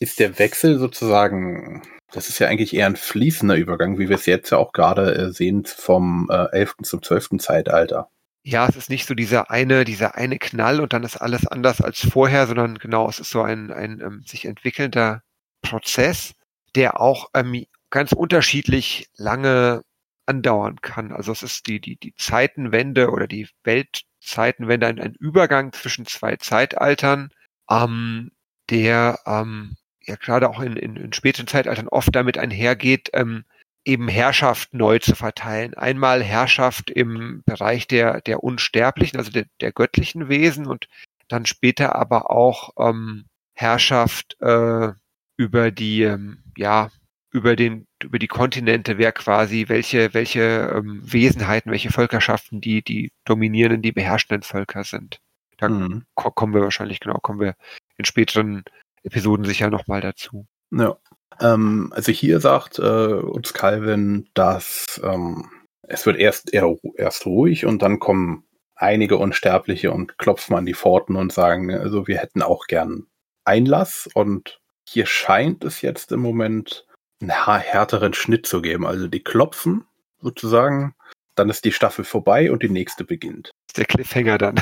[0.00, 1.82] ist der Wechsel sozusagen,
[2.12, 5.14] das ist ja eigentlich eher ein fließender Übergang, wie wir es jetzt ja auch gerade
[5.14, 6.76] äh, sehen vom äh, 11.
[6.82, 7.38] zum 12.
[7.38, 8.10] Zeitalter.
[8.44, 11.80] Ja, es ist nicht so dieser eine, dieser eine Knall und dann ist alles anders
[11.80, 15.22] als vorher, sondern genau, es ist so ein, ein ähm, sich entwickelnder
[15.62, 16.34] Prozess,
[16.74, 19.82] der auch ähm, ganz unterschiedlich lange
[20.26, 21.12] andauern kann.
[21.12, 26.06] Also es ist die, die, die Zeitenwende oder die Welt, Zeitenwende, ein, ein Übergang zwischen
[26.06, 27.30] zwei Zeitaltern,
[27.70, 28.32] ähm,
[28.70, 33.44] der ähm, ja gerade auch in, in, in späteren Zeitaltern oft damit einhergeht, ähm,
[33.84, 35.74] eben Herrschaft neu zu verteilen.
[35.74, 40.88] Einmal Herrschaft im Bereich der, der Unsterblichen, also der, der göttlichen Wesen und
[41.28, 43.24] dann später aber auch ähm,
[43.54, 44.92] Herrschaft äh,
[45.36, 46.90] über die, ähm, ja,
[47.32, 53.10] über den über die Kontinente, wer quasi welche welche ähm, Wesenheiten, welche Völkerschaften die die
[53.24, 55.20] dominierenden, die beherrschenden Völker sind.
[55.56, 56.04] Da mhm.
[56.14, 57.56] ko kommen wir wahrscheinlich genau, kommen wir
[57.96, 58.64] in späteren
[59.02, 60.46] Episoden sicher noch mal dazu.
[60.70, 60.96] Ja.
[61.40, 65.50] Ähm, also hier sagt äh, uns Calvin, dass ähm,
[65.82, 68.44] es wird erst eher, erst ruhig und dann kommen
[68.76, 73.06] einige Unsterbliche und klopfen an die Pforten und sagen, also wir hätten auch gern
[73.44, 76.86] Einlass und hier scheint es jetzt im Moment
[77.20, 78.86] einen härteren Schnitt zu geben.
[78.86, 79.84] Also die klopfen
[80.20, 80.94] sozusagen,
[81.34, 83.50] dann ist die Staffel vorbei und die nächste beginnt.
[83.76, 84.60] Der Cliffhanger dann.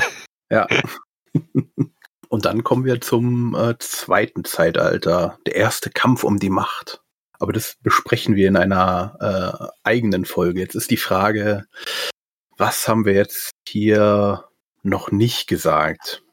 [0.49, 0.67] Ja.
[2.31, 7.01] und dann kommen wir zum äh, zweiten Zeitalter, der erste Kampf um die Macht.
[7.39, 10.61] Aber das besprechen wir in einer äh, eigenen Folge.
[10.61, 11.65] Jetzt ist die Frage,
[12.55, 14.45] was haben wir jetzt hier
[14.81, 16.23] noch nicht gesagt?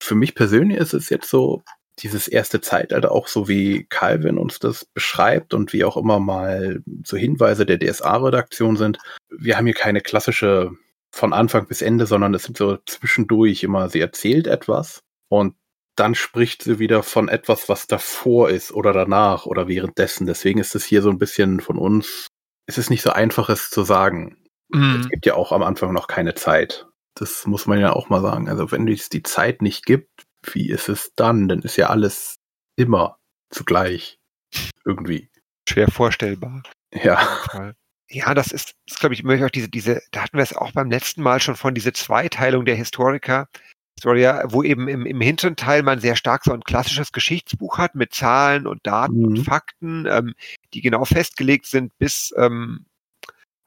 [0.00, 1.62] für mich persönlich ist es jetzt so,
[2.00, 6.82] dieses erste Zeitalter, auch so wie Calvin uns das beschreibt und wie auch immer mal
[7.04, 8.98] so Hinweise der DSA-Redaktion sind.
[9.28, 10.70] Wir haben hier keine klassische
[11.10, 15.54] von Anfang bis Ende, sondern es sind so zwischendurch immer, sie erzählt etwas und
[15.96, 20.26] dann spricht sie wieder von etwas, was davor ist oder danach oder währenddessen.
[20.26, 22.28] Deswegen ist es hier so ein bisschen von uns,
[22.66, 24.36] es ist nicht so einfach, es zu sagen.
[24.68, 25.00] Mhm.
[25.00, 26.86] Es gibt ja auch am Anfang noch keine Zeit.
[27.14, 28.48] Das muss man ja auch mal sagen.
[28.48, 31.48] Also wenn es die Zeit nicht gibt, wie ist es dann?
[31.48, 32.36] Dann ist ja alles
[32.76, 33.18] immer
[33.50, 34.18] zugleich.
[34.84, 35.30] Irgendwie.
[35.68, 36.62] Schwer vorstellbar.
[36.92, 37.74] Ja.
[38.08, 40.72] Ja, das ist, ist glaube ich, immer auch diese, diese, da hatten wir es auch
[40.72, 43.48] beim letzten Mal schon von, diese Zweiteilung der Historiker.
[44.00, 47.94] Historia, wo eben im, im hinteren Teil man sehr stark so ein klassisches Geschichtsbuch hat
[47.94, 49.24] mit Zahlen und Daten mhm.
[49.24, 50.32] und Fakten, ähm,
[50.72, 52.86] die genau festgelegt sind bis ähm,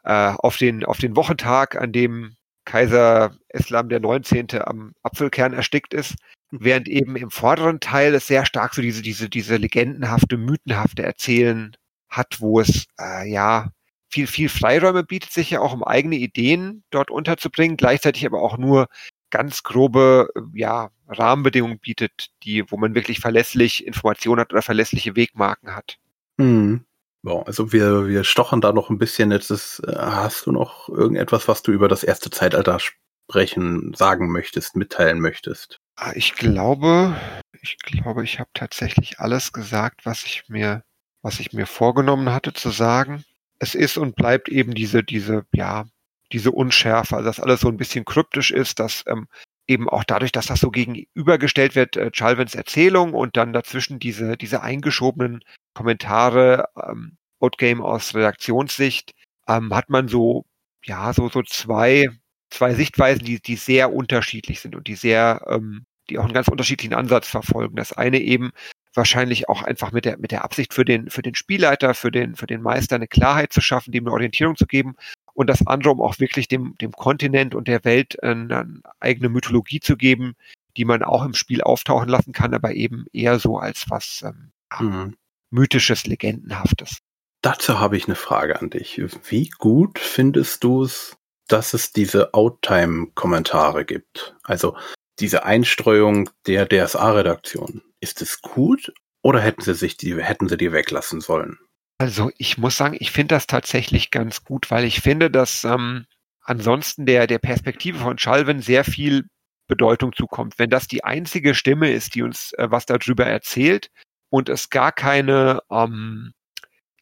[0.03, 4.47] äh, auf, den, auf den Wochentag, an dem Kaiser Islam der 19.
[4.65, 6.15] am Apfelkern erstickt ist,
[6.49, 11.75] während eben im vorderen Teil es sehr stark so diese, diese, diese legendenhafte, mythenhafte Erzählen
[12.09, 13.69] hat, wo es äh, ja
[14.09, 18.57] viel, viel Freiräume bietet, sich ja auch um eigene Ideen dort unterzubringen, gleichzeitig aber auch
[18.57, 18.87] nur
[19.33, 25.75] ganz grobe ja, Rahmenbedingungen bietet, die, wo man wirklich verlässlich Informationen hat oder verlässliche Wegmarken
[25.75, 25.97] hat.
[26.37, 26.85] Mhm.
[27.23, 29.31] Ja, also wir, wir stochern da noch ein bisschen.
[29.31, 34.31] Jetzt ist, äh, hast du noch irgendetwas, was du über das erste Zeitalter sprechen, sagen
[34.31, 35.79] möchtest, mitteilen möchtest?
[35.95, 37.15] Ah, ich glaube,
[37.59, 40.83] ich glaube, ich habe tatsächlich alles gesagt, was ich mir,
[41.23, 43.23] was ich mir vorgenommen hatte zu sagen.
[43.57, 45.85] Es ist und bleibt eben diese, diese, ja,
[46.33, 49.27] diese Unschärfe, also dass alles so ein bisschen kryptisch ist, dass ähm,
[49.67, 54.35] eben auch dadurch, dass das so gegenübergestellt wird, äh, Chalvins Erzählung und dann dazwischen diese,
[54.35, 55.41] diese eingeschobenen
[55.73, 59.13] Kommentare, ähm, Outgame aus Redaktionssicht,
[59.47, 60.45] ähm, hat man so,
[60.83, 62.07] ja, so, so zwei,
[62.49, 66.47] zwei Sichtweisen, die, die sehr unterschiedlich sind und die sehr, ähm, die auch einen ganz
[66.47, 67.75] unterschiedlichen Ansatz verfolgen.
[67.75, 68.51] Das eine eben
[68.93, 72.35] wahrscheinlich auch einfach mit der, mit der Absicht für den, für den Spielleiter, für den,
[72.35, 74.95] für den Meister eine Klarheit zu schaffen, dem eine Orientierung zu geben
[75.33, 79.29] und das andere, um auch wirklich dem, dem Kontinent und der Welt eine, eine eigene
[79.29, 80.35] Mythologie zu geben,
[80.77, 84.51] die man auch im Spiel auftauchen lassen kann, aber eben eher so als was ähm,
[84.79, 85.15] mhm
[85.53, 86.97] mythisches, legendenhaftes.
[87.41, 89.01] Dazu habe ich eine Frage an dich.
[89.29, 91.15] Wie gut findest du es,
[91.47, 94.35] dass es diese Outtime-Kommentare gibt?
[94.43, 94.75] Also
[95.19, 97.81] diese Einstreuung der DSA-Redaktion.
[97.99, 101.59] Ist es gut oder hätten sie sich die, hätten sie die weglassen sollen?
[101.97, 106.05] Also ich muss sagen, ich finde das tatsächlich ganz gut, weil ich finde, dass ähm,
[106.41, 109.27] ansonsten der, der Perspektive von Schalven sehr viel
[109.67, 110.59] Bedeutung zukommt.
[110.59, 113.89] Wenn das die einzige Stimme ist, die uns äh, was darüber erzählt,
[114.33, 116.33] und es gar keine ähm,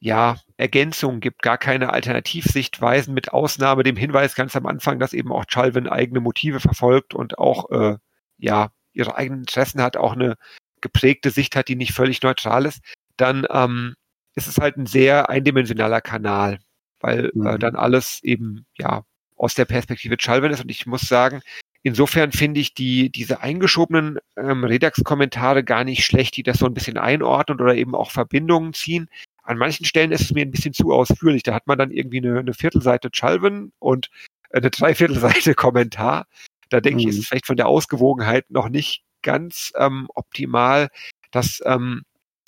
[0.02, 5.32] ja, Ergänzungen gibt, gar keine Alternativsichtweisen, mit Ausnahme dem Hinweis ganz am Anfang, dass eben
[5.32, 7.98] auch Chalvin eigene Motive verfolgt und auch äh,
[8.38, 10.36] ja ihre eigenen Interessen hat, auch eine
[10.82, 12.82] geprägte Sicht hat, die nicht völlig neutral ist,
[13.16, 13.96] dann ähm,
[14.36, 16.60] ist es halt ein sehr eindimensionaler Kanal,
[17.00, 17.48] weil äh, mhm.
[17.48, 19.04] äh, dann alles eben ja
[19.36, 20.62] aus der Perspektive Chalvin ist.
[20.62, 21.42] Und ich muss sagen,
[21.84, 26.76] Insofern finde ich die, diese eingeschobenen ähm, Redax-Kommentare gar nicht schlecht, die das so ein
[26.76, 29.10] bisschen einordnen oder eben auch Verbindungen ziehen.
[29.42, 31.42] An manchen Stellen ist es mir ein bisschen zu ausführlich.
[31.42, 34.12] Da hat man dann irgendwie eine, eine Viertelseite Chalvin und
[34.52, 36.28] eine Dreiviertelseite Kommentar.
[36.70, 37.10] Da denke mhm.
[37.10, 40.90] ich, ist es vielleicht von der Ausgewogenheit noch nicht ganz ähm, optimal.
[41.32, 42.04] Das ähm,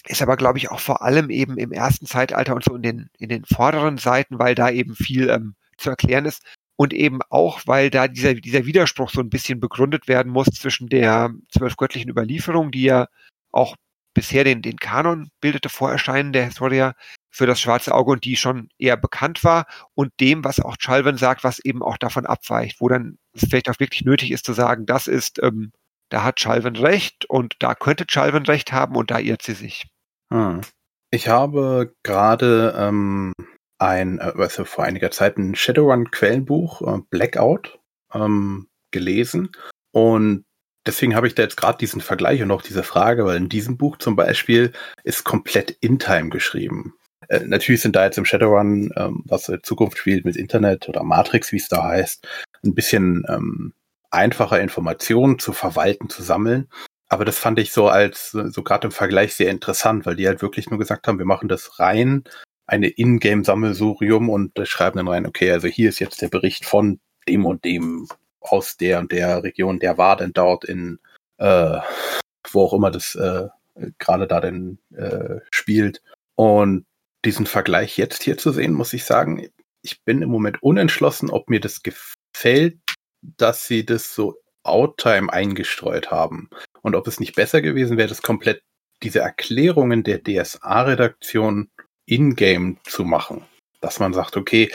[0.07, 3.09] ist aber, glaube ich, auch vor allem eben im ersten Zeitalter und so in den,
[3.17, 6.43] in den vorderen Seiten, weil da eben viel ähm, zu erklären ist,
[6.75, 10.89] und eben auch, weil da dieser, dieser Widerspruch so ein bisschen begründet werden muss zwischen
[10.89, 13.07] der zwölfgöttlichen Überlieferung, die ja
[13.51, 13.75] auch
[14.13, 16.93] bisher den, den Kanon bildete Vorerscheinen der Historia
[17.31, 21.17] für das schwarze Auge und die schon eher bekannt war und dem, was auch Chalvin
[21.17, 24.53] sagt, was eben auch davon abweicht, wo dann es vielleicht auch wirklich nötig ist zu
[24.53, 25.71] sagen, das ist, ähm,
[26.09, 29.85] da hat Chalvin recht und da könnte Chalvin recht haben und da irrt sie sich.
[30.33, 30.61] Hm.
[31.11, 33.33] Ich habe gerade ähm,
[33.77, 37.79] ein, äh, also vor einiger Zeit ein Shadowrun-Quellenbuch, äh, Blackout,
[38.13, 39.51] ähm, gelesen.
[39.91, 40.43] Und
[40.87, 43.77] deswegen habe ich da jetzt gerade diesen Vergleich und auch diese Frage, weil in diesem
[43.77, 44.71] Buch zum Beispiel
[45.03, 46.95] ist komplett in-time geschrieben.
[47.29, 51.03] Äh, natürlich sind da jetzt im Shadowrun, ähm, was in Zukunft spielt mit Internet oder
[51.03, 52.27] Matrix, wie es da heißt,
[52.65, 53.73] ein bisschen ähm,
[54.09, 56.69] einfacher Informationen zu verwalten, zu sammeln.
[57.13, 60.41] Aber das fand ich so als, so gerade im Vergleich sehr interessant, weil die halt
[60.41, 62.23] wirklich nur gesagt haben, wir machen das rein
[62.65, 67.45] eine Ingame-Sammelsurium und schreiben dann rein, okay, also hier ist jetzt der Bericht von dem
[67.45, 68.07] und dem
[68.39, 70.97] aus der und der Region, der war denn dort in,
[71.37, 71.77] äh,
[72.51, 73.47] wo auch immer das äh,
[73.99, 76.01] gerade da denn äh, spielt.
[76.33, 76.87] Und
[77.25, 79.49] diesen Vergleich jetzt hier zu sehen, muss ich sagen,
[79.83, 82.79] ich bin im Moment unentschlossen, ob mir das gefällt,
[83.21, 86.49] dass sie das so Outtime eingestreut haben.
[86.83, 88.61] Und ob es nicht besser gewesen wäre, das komplett
[89.01, 91.69] diese Erklärungen der DSA-Redaktion
[92.05, 93.43] in-game zu machen.
[93.81, 94.71] Dass man sagt, okay,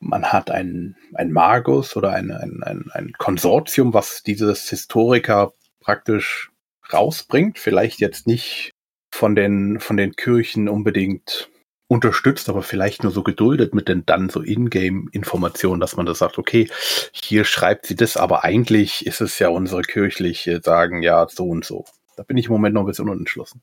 [0.00, 6.50] man hat ein, ein Magus oder ein, ein, ein, ein Konsortium, was dieses Historiker praktisch
[6.92, 7.58] rausbringt.
[7.58, 8.72] Vielleicht jetzt nicht
[9.14, 11.50] von den, von den Kirchen unbedingt
[11.92, 16.38] unterstützt, aber vielleicht nur so geduldet mit den dann so Ingame-Informationen, dass man da sagt,
[16.38, 16.70] okay,
[17.12, 21.66] hier schreibt sie das, aber eigentlich ist es ja unsere kirchliche sagen, ja, so und
[21.66, 21.84] so.
[22.16, 23.62] Da bin ich im Moment noch ein bisschen unentschlossen.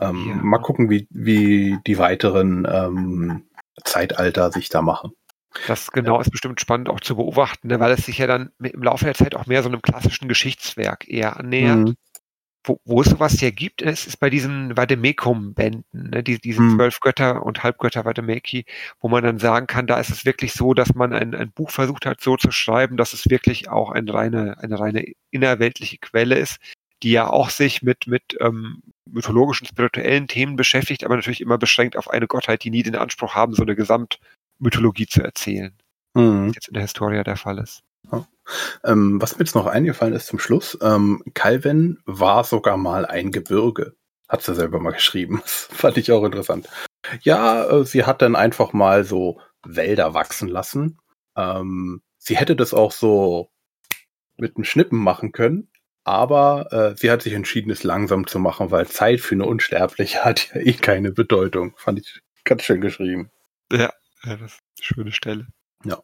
[0.00, 0.34] Ähm, ja.
[0.36, 3.42] Mal gucken, wie, wie die weiteren ähm,
[3.84, 5.12] Zeitalter sich da machen.
[5.66, 8.82] Das genau ist bestimmt spannend auch zu beobachten, ne, weil es sich ja dann im
[8.82, 11.76] Laufe der Zeit auch mehr so einem klassischen Geschichtswerk eher annähert.
[11.76, 11.94] Mhm.
[12.66, 16.76] Wo, wo es sowas ja gibt, ist, ist bei diesen Vademekum-Bänden, ne, die, diese mhm.
[16.76, 18.64] zwölf Götter und Halbgötter Vademeki,
[19.00, 21.70] wo man dann sagen kann, da ist es wirklich so, dass man ein, ein Buch
[21.70, 26.38] versucht hat, so zu schreiben, dass es wirklich auch eine reine, eine reine innerweltliche Quelle
[26.38, 26.58] ist,
[27.02, 31.98] die ja auch sich mit, mit ähm, mythologischen, spirituellen Themen beschäftigt, aber natürlich immer beschränkt
[31.98, 35.74] auf eine Gottheit, die nie den Anspruch haben, so eine Gesamtmythologie zu erzählen.
[36.14, 36.48] Mhm.
[36.48, 37.82] Was jetzt in der Historia der Fall ist.
[38.10, 38.26] Ja.
[38.84, 43.30] Ähm, was mir jetzt noch eingefallen ist zum Schluss, ähm, Calvin war sogar mal ein
[43.30, 43.94] Gebirge.
[44.28, 45.42] Hat sie selber mal geschrieben.
[45.42, 46.68] Das fand ich auch interessant.
[47.22, 50.98] Ja, äh, sie hat dann einfach mal so Wälder wachsen lassen.
[51.36, 53.50] Ähm, sie hätte das auch so
[54.36, 55.70] mit einem Schnippen machen können,
[56.04, 60.18] aber äh, sie hat sich entschieden, es langsam zu machen, weil Zeit für eine Unsterbliche
[60.24, 61.74] hat ja eh keine Bedeutung.
[61.76, 63.30] Fand ich ganz schön geschrieben.
[63.72, 63.92] Ja,
[64.24, 65.46] ja das ist eine schöne Stelle.
[65.84, 66.02] Ja.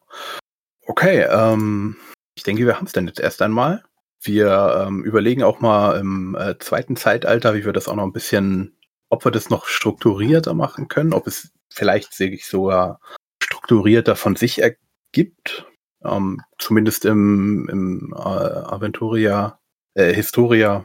[0.86, 1.96] Okay, ähm,
[2.34, 3.84] ich denke, wir haben es dann jetzt erst einmal.
[4.22, 8.12] Wir ähm, überlegen auch mal im äh, zweiten Zeitalter, wie wir das auch noch ein
[8.12, 8.76] bisschen,
[9.08, 13.00] ob wir das noch strukturierter machen können, ob es vielleicht sich sogar
[13.42, 15.66] strukturierter von sich ergibt.
[16.04, 19.58] Ähm, zumindest im, im äh, Aventuria
[19.94, 20.84] äh, Historia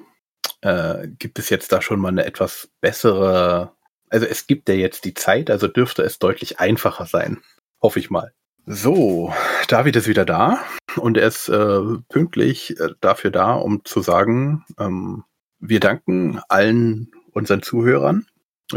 [0.62, 3.74] äh, gibt es jetzt da schon mal eine etwas bessere,
[4.10, 7.41] also es gibt ja jetzt die Zeit, also dürfte es deutlich einfacher sein.
[7.82, 8.34] Hoffe ich mal.
[8.68, 9.32] So,
[9.68, 10.59] David ist wieder da
[10.95, 15.24] und er ist äh, pünktlich äh, dafür da, um zu sagen, ähm,
[15.59, 18.26] wir danken allen unseren Zuhörern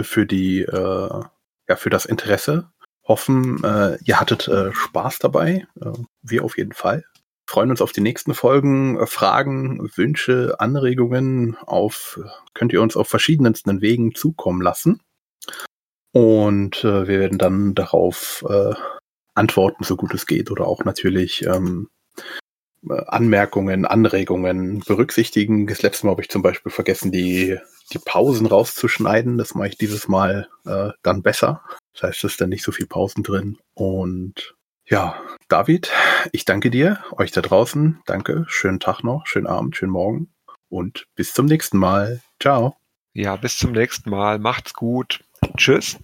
[0.02, 1.22] für die, äh,
[1.68, 2.70] ja, für das Interesse.
[3.02, 5.66] Hoffen, äh, ihr hattet äh, Spaß dabei.
[6.20, 7.04] Wir auf jeden Fall
[7.46, 9.06] freuen uns auf die nächsten Folgen.
[9.06, 12.20] Fragen, Wünsche, Anregungen auf,
[12.52, 15.00] könnt ihr uns auf verschiedensten Wegen zukommen lassen.
[16.12, 18.44] Und wir werden dann darauf
[19.38, 21.88] antworten, so gut es geht, oder auch natürlich ähm,
[22.88, 25.66] äh, Anmerkungen, Anregungen berücksichtigen.
[25.66, 27.58] Das letzte Mal habe ich zum Beispiel vergessen, die,
[27.92, 29.38] die Pausen rauszuschneiden.
[29.38, 31.62] Das mache ich dieses Mal äh, dann besser.
[31.94, 33.58] Das heißt, es ist dann nicht so viel Pausen drin.
[33.74, 34.54] Und
[34.86, 35.90] ja, David,
[36.32, 38.00] ich danke dir, euch da draußen.
[38.06, 40.30] Danke, schönen Tag noch, schönen Abend, schönen Morgen
[40.68, 42.20] und bis zum nächsten Mal.
[42.40, 42.76] Ciao.
[43.12, 44.38] Ja, bis zum nächsten Mal.
[44.38, 45.24] Macht's gut.
[45.56, 45.98] Tschüss.